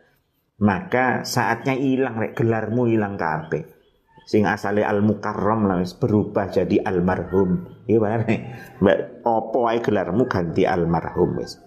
maka 0.62 1.26
saatnya 1.26 1.74
hilang 1.74 2.22
rek 2.22 2.38
gelarmu 2.38 2.86
hilang 2.86 3.18
kabeh 3.18 3.66
sing 4.22 4.46
asale 4.46 4.86
al 4.86 5.03
mukarram 5.03 5.66
lah 5.66 5.82
berubah 5.98 6.55
jadi 6.55 6.86
almarhum 6.86 7.66
iya 7.90 7.98
benar 7.98 8.22
nih 8.30 8.40
opo 9.26 9.66
ae 9.66 9.82
gelarmu 9.82 10.30
ganti 10.30 10.62
almarhum 10.62 11.42
wis 11.42 11.59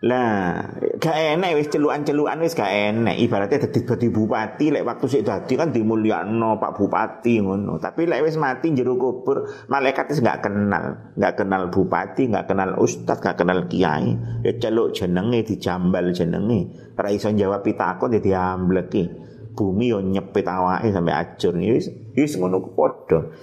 lah, 0.00 0.80
gak 0.96 1.12
enak 1.12 1.60
wis 1.60 1.68
celuan-celuan 1.68 2.40
wis 2.40 2.56
gak 2.56 2.72
enak. 2.72 3.20
Ibaratnya 3.20 3.68
dadi 3.68 3.84
dadi 3.84 4.08
bupati 4.08 4.72
lek 4.72 4.88
waktu 4.88 5.04
sik 5.12 5.28
dadi 5.28 5.60
kan 5.60 5.76
dimulyakno 5.76 6.56
Pak 6.56 6.72
Bupati 6.72 7.44
ngono. 7.44 7.76
Tapi 7.76 8.08
lek 8.08 8.24
wis 8.24 8.40
mati 8.40 8.72
jero 8.72 8.96
kubur, 8.96 9.44
malaikat 9.68 10.08
wis 10.08 10.24
gak 10.24 10.40
kenal, 10.48 11.12
gak 11.20 11.44
kenal 11.44 11.68
bupati, 11.68 12.32
gak 12.32 12.48
kenal 12.48 12.80
ustaz, 12.80 13.20
gak 13.20 13.36
kenal 13.36 13.68
kiai. 13.68 14.16
Ya 14.40 14.56
celuk 14.56 14.96
jenenge 14.96 15.44
dijambal 15.44 16.16
jenenge. 16.16 16.96
Ora 16.96 17.12
iso 17.12 17.28
jawab 17.36 17.60
pitakon 17.60 18.16
ya 18.16 18.20
diambleki. 18.24 19.04
Bumi 19.52 19.92
yo 19.92 20.00
nyepit 20.00 20.48
awake 20.48 20.96
sampai 20.96 21.12
acur. 21.12 21.52
Wis 21.60 21.92
wis 22.16 22.40
ngono 22.40 22.72
padha. 22.72 23.36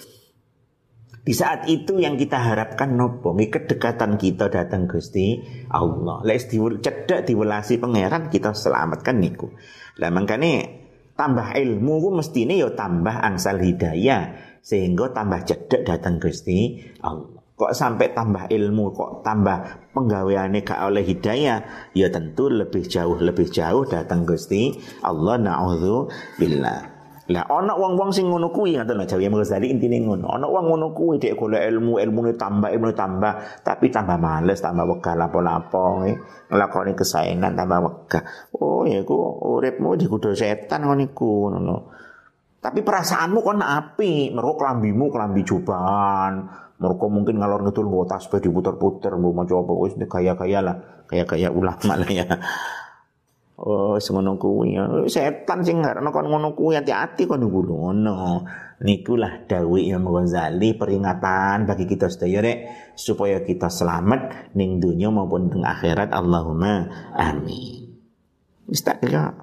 Di 1.27 1.35
saat 1.35 1.67
itu 1.67 1.99
yang 1.99 2.15
kita 2.15 2.39
harapkan 2.39 2.95
nopo, 2.95 3.35
kedekatan 3.35 4.15
kita 4.15 4.47
datang 4.47 4.87
Gusti 4.87 5.43
Allah. 5.67 6.23
Les 6.23 6.47
cedak 6.47 7.27
diwelasi 7.27 7.83
pangeran 7.83 8.31
kita 8.31 8.55
selamatkan 8.55 9.19
niku. 9.19 9.51
Lah 9.99 10.07
makanya 10.07 10.71
tambah 11.19 11.51
ilmu 11.51 11.93
ku 11.99 12.09
mesti 12.15 12.47
ini 12.47 12.63
yo 12.63 12.79
tambah 12.79 13.11
angsal 13.11 13.59
hidayah 13.59 14.39
sehingga 14.63 15.11
tambah 15.11 15.43
cedak 15.43 15.83
datang 15.83 16.15
Gusti 16.15 16.79
Allah. 17.03 17.43
Kok 17.57 17.75
sampai 17.75 18.15
tambah 18.15 18.47
ilmu, 18.47 18.95
kok 18.95 19.11
tambah 19.27 19.91
penggaweane 19.91 20.63
gak 20.63 20.79
oleh 20.79 21.03
hidayah, 21.03 21.91
ya 21.91 22.07
tentu 22.07 22.47
lebih 22.47 22.87
jauh 22.87 23.19
lebih 23.19 23.51
jauh 23.51 23.83
datang 23.83 24.23
Gusti 24.23 24.79
Allah 25.03 25.35
naudzu 25.35 26.07
billah. 26.39 26.96
Lah 27.27 27.43
ana 27.43 27.75
wong-wong 27.75 28.07
sing 28.15 28.31
ngono 28.31 28.47
kuwi 28.55 28.79
ngoten 28.79 28.95
lho 28.95 29.03
Jawi 29.03 29.27
Ghazali 29.27 29.67
intine 29.67 29.99
ngono. 29.99 30.31
Ana 30.31 30.47
wong 30.47 30.71
ngono 30.71 30.95
kuwi 30.95 31.19
dhek 31.19 31.35
golek 31.35 31.59
ilmu, 31.67 31.99
ilmune 31.99 32.39
tambah, 32.39 32.71
ilmune 32.71 32.95
tambah, 32.95 33.63
tapi 33.67 33.91
tambah 33.91 34.15
males, 34.15 34.63
tambah 34.63 34.87
wegah 34.87 35.15
lapo-lapo 35.19 36.07
nglakoni 36.47 36.95
kesaenan 36.95 37.51
tambah 37.59 37.79
wegah. 37.83 38.23
Oh 38.55 38.87
ya 38.87 39.03
ku 39.03 39.19
uripmu 39.59 39.99
dikudo 39.99 40.31
setan 40.31 40.87
ngono 40.87 41.03
iku 41.03 41.51
ngono. 41.51 41.77
Tapi 42.63 42.79
perasaanmu 42.79 43.39
kon 43.43 43.59
api, 43.59 44.31
mergo 44.31 44.55
klambimu 44.55 45.11
klambi 45.11 45.43
jubahan, 45.43 46.47
mergo 46.79 47.05
mungkin 47.11 47.43
ngalor 47.43 47.63
ngidul 47.63 47.85
nggo 47.85 48.09
tasbih 48.09 48.39
diputer-puter, 48.43 49.13
mbok 49.13 49.33
maca 49.35 49.53
apa 49.55 49.73
wis 49.77 49.93
gaya-gaya 49.95 50.59
lah, 50.65 50.75
gaya-gaya 51.05 51.53
ulama 51.53 51.93
lah 51.95 52.09
ya. 52.09 52.25
Oh, 53.57 53.97
semono 53.97 54.37
kuwi. 54.37 54.77
Ya. 54.77 54.85
Setan 55.09 55.65
sing 55.65 55.81
ngarepno 55.81 56.13
kon 56.13 56.29
ngono 56.29 56.53
kuwi 56.53 56.77
hati-hati 56.77 57.25
kon 57.25 57.41
ngono. 57.41 58.45
Nikulah 58.77 59.49
dawuh 59.49 59.81
Imam 59.81 60.13
Ghazali 60.13 60.77
peringatan 60.77 61.65
bagi 61.65 61.89
kita 61.89 62.05
sedaya 62.13 62.45
rek 62.45 62.59
supaya 62.93 63.41
kita 63.41 63.73
selamat 63.73 64.53
ning 64.53 64.77
dunia 64.77 65.09
maupun 65.09 65.49
ning 65.49 65.65
akhirat. 65.65 66.13
Allahumma 66.13 66.85
amin. 67.17 67.97
Wis 68.69 68.85
tak 68.85 69.01
kira 69.01 69.33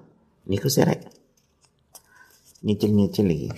niku 0.47 0.71
serek. 0.71 1.11
Nyicil-nyicil. 2.63 3.51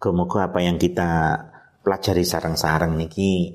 Kemuka 0.00 0.48
apa 0.48 0.64
yang 0.64 0.80
kita 0.80 1.36
pelajari 1.84 2.24
sarang-sarang 2.24 2.96
niki 2.96 3.52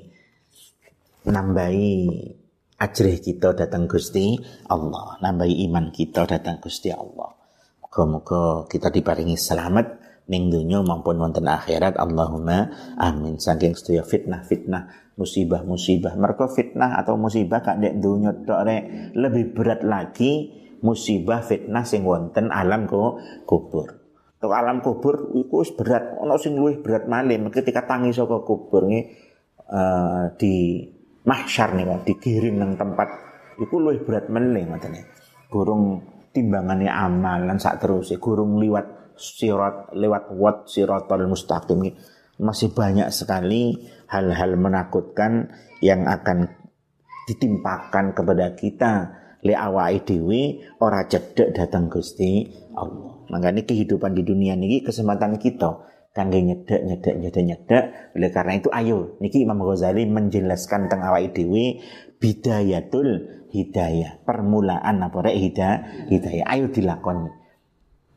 nambahi 1.26 2.06
ajrih 2.78 3.18
kita 3.18 3.58
datang 3.58 3.90
Gusti 3.90 4.38
Allah, 4.70 5.18
nambahi 5.18 5.66
iman 5.66 5.90
kita 5.90 6.24
datang 6.30 6.62
Gusti 6.62 6.94
Allah. 6.94 7.34
Moga-moga 7.82 8.70
kita 8.70 8.94
diparingi 8.94 9.34
selamat 9.34 9.98
ning 10.30 10.52
dunya 10.52 10.78
maupun 10.78 11.18
wonten 11.18 11.50
akhirat. 11.50 11.98
Allahumma 11.98 12.70
amin. 12.94 13.42
Saking 13.42 13.74
sedaya 13.74 14.06
fitnah-fitnah, 14.06 15.14
musibah-musibah. 15.18 16.14
Mergo 16.14 16.46
fitnah 16.46 16.94
atau 17.02 17.18
musibah 17.18 17.64
kak 17.64 17.82
dek 17.82 17.98
dunya 17.98 18.30
tok 18.46 18.62
lebih 19.18 19.56
berat 19.56 19.82
lagi 19.82 20.54
musibah 20.78 21.42
fitnah 21.42 21.82
sing 21.82 22.06
wonten 22.06 22.54
alam 22.54 22.86
ko 22.86 23.18
kubur. 23.42 23.98
Tok 24.38 24.54
alam 24.54 24.78
kubur 24.86 25.34
iku 25.34 25.66
berat, 25.74 26.14
ana 26.14 26.38
sing 26.38 26.54
luwih 26.54 26.78
berat 26.78 27.10
malih 27.10 27.42
ketika 27.50 27.90
tangi 27.90 28.14
saka 28.14 28.46
kubur 28.46 28.86
uh, 28.86 30.24
di 30.38 30.86
mahsyar 31.28 31.76
nih 31.76 31.84
kan 31.84 32.00
dikirim 32.08 32.56
nang 32.56 32.80
tempat. 32.80 33.08
Itu 33.60 33.76
lebih 33.76 34.08
berat 34.08 34.26
meneh 34.32 34.64
ngoten 34.64 34.96
Gurung 35.52 36.00
timbangannya 36.32 36.88
amalan 36.88 37.60
saat 37.60 37.84
terus 37.84 38.12
gurung 38.16 38.56
liwat 38.56 39.16
sirat 39.18 39.92
lewat 39.92 40.30
wat 40.36 40.70
siratal 40.70 41.26
mustaqim 41.26 41.90
masih 42.38 42.70
banyak 42.70 43.10
sekali 43.10 43.74
hal-hal 44.06 44.54
menakutkan 44.54 45.50
yang 45.82 46.06
akan 46.06 46.48
ditimpakan 47.26 48.14
kepada 48.16 48.54
kita. 48.54 48.92
Le 49.38 49.54
awake 49.54 50.02
dhewe 50.02 50.66
ora 50.82 51.06
cedek 51.06 51.54
datang 51.54 51.86
Gusti 51.86 52.42
Allah. 52.74 53.22
Makanya 53.30 53.62
kehidupan 53.62 54.10
di 54.18 54.26
dunia 54.26 54.58
niki 54.58 54.82
kesempatan 54.82 55.38
kita 55.38 55.78
kangge 56.18 56.42
nyedek 56.42 56.80
nyedek 56.82 57.14
nyedek 57.14 57.44
nyedek 57.46 57.84
oleh 58.18 58.30
karena 58.34 58.58
itu 58.58 58.68
ayo. 58.74 59.14
Niki 59.22 59.46
Imam 59.46 59.62
Ghazali 59.62 60.02
menjelaskan 60.10 60.90
tentang 60.90 61.06
awake 61.06 61.30
dhewe 61.30 61.78
bidayatul 62.18 63.30
hidayah. 63.54 64.18
Permulaan 64.26 64.98
apa 64.98 65.18
rek 65.22 65.38
hidayah 65.38 66.10
hidayah. 66.10 66.44
Ayo 66.50 66.74
dilakoni. 66.74 67.30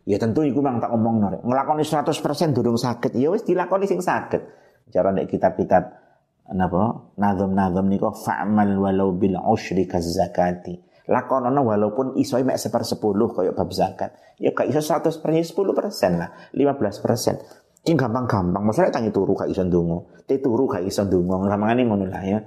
Ya 0.09 0.17
tentu 0.17 0.41
iku 0.41 0.65
mang 0.65 0.81
tak 0.81 0.89
omong 0.89 1.21
norek 1.21 1.41
ngelakoni 1.45 1.85
100% 1.85 2.57
durung 2.57 2.81
sakit 2.81 3.13
ya 3.13 3.29
wis 3.29 3.45
dilakoni 3.45 3.85
sing 3.85 4.01
sakit 4.01 4.41
cara 4.89 5.13
nek 5.13 5.29
kitab-kitab 5.29 5.93
napa 6.57 7.13
nazam-nazam 7.21 7.85
niku 7.85 8.09
fa'mal 8.09 8.81
walau 8.81 9.13
bil 9.13 9.37
usyri 9.37 9.85
zakati. 9.85 10.81
Lakonono 11.05 11.61
walaupun 11.67 12.17
iso 12.17 12.41
mek 12.41 12.57
sepersepuluh 12.57 13.29
kaya 13.29 13.53
bab 13.53 13.69
zakat. 13.69 14.17
Ya 14.41 14.57
gak 14.57 14.73
iso 14.73 14.81
100 14.81 15.21
persen 15.21 15.45
10 15.45 15.77
persen 15.77 16.11
lah. 16.17 16.29
15 16.57 17.03
persen 17.05 17.35
ini 17.81 17.97
gampang-gampang. 17.97 18.61
Masalah 18.61 18.93
tangi 18.93 19.09
turu 19.09 19.33
kak 19.33 19.49
iso 19.49 19.65
ndonga. 19.65 20.25
Te 20.29 20.37
turu 20.37 20.69
kak 20.69 20.85
iso 20.85 21.01
ndonga. 21.01 21.49
Lamangane 21.49 21.81
ngono 21.89 22.05
lah 22.05 22.21
ya. 22.21 22.39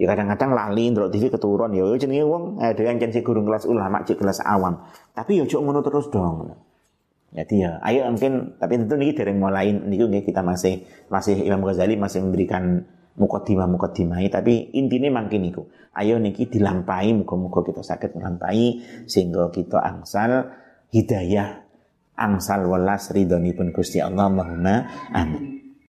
Ya 0.00 0.08
kadang-kadang 0.08 0.56
lali 0.56 0.88
ndelok 0.90 1.12
TV 1.12 1.28
keturun 1.28 1.76
ya 1.76 1.84
jenenge 2.00 2.24
wong 2.24 2.56
ada 2.56 2.80
yang 2.80 2.96
jenenge 2.96 3.20
gurung 3.20 3.44
kelas 3.44 3.68
ulama 3.68 4.00
cek 4.00 4.16
kelas 4.16 4.40
awam. 4.42 4.80
Tapi 5.12 5.38
ya 5.38 5.44
cuk 5.44 5.60
ngono 5.60 5.84
terus 5.84 6.08
dong. 6.08 6.56
Ya, 7.30 7.78
ayo 7.86 8.10
mungkin 8.10 8.58
tapi 8.58 8.74
tentu 8.74 8.98
ini 8.98 9.14
dari 9.14 9.30
mulai 9.30 9.70
niku 9.70 10.10
kita 10.10 10.42
masih 10.42 10.82
masih 11.06 11.38
Imam 11.46 11.62
Ghazali 11.62 11.94
masih 11.94 12.26
memberikan 12.26 12.82
mukaddimah 13.14 13.70
mukaddimah 13.70 14.18
tapi 14.32 14.74
intinya 14.74 15.22
mungkin 15.22 15.46
niku. 15.46 15.62
Ayo 15.94 16.18
niki 16.18 16.50
dilampai 16.50 17.14
muka-muka 17.14 17.62
kita 17.70 17.86
sakit 17.86 18.18
melampai 18.18 18.82
sehingga 19.06 19.52
kita 19.54 19.78
angsal 19.78 20.50
hidayah 20.90 21.69
angsal 22.20 22.68
welas 22.68 23.08
pun 23.56 23.72
Gusti 23.72 23.98
Allah 23.98 24.28
Allahumma 24.28 24.76
amin 25.16 25.59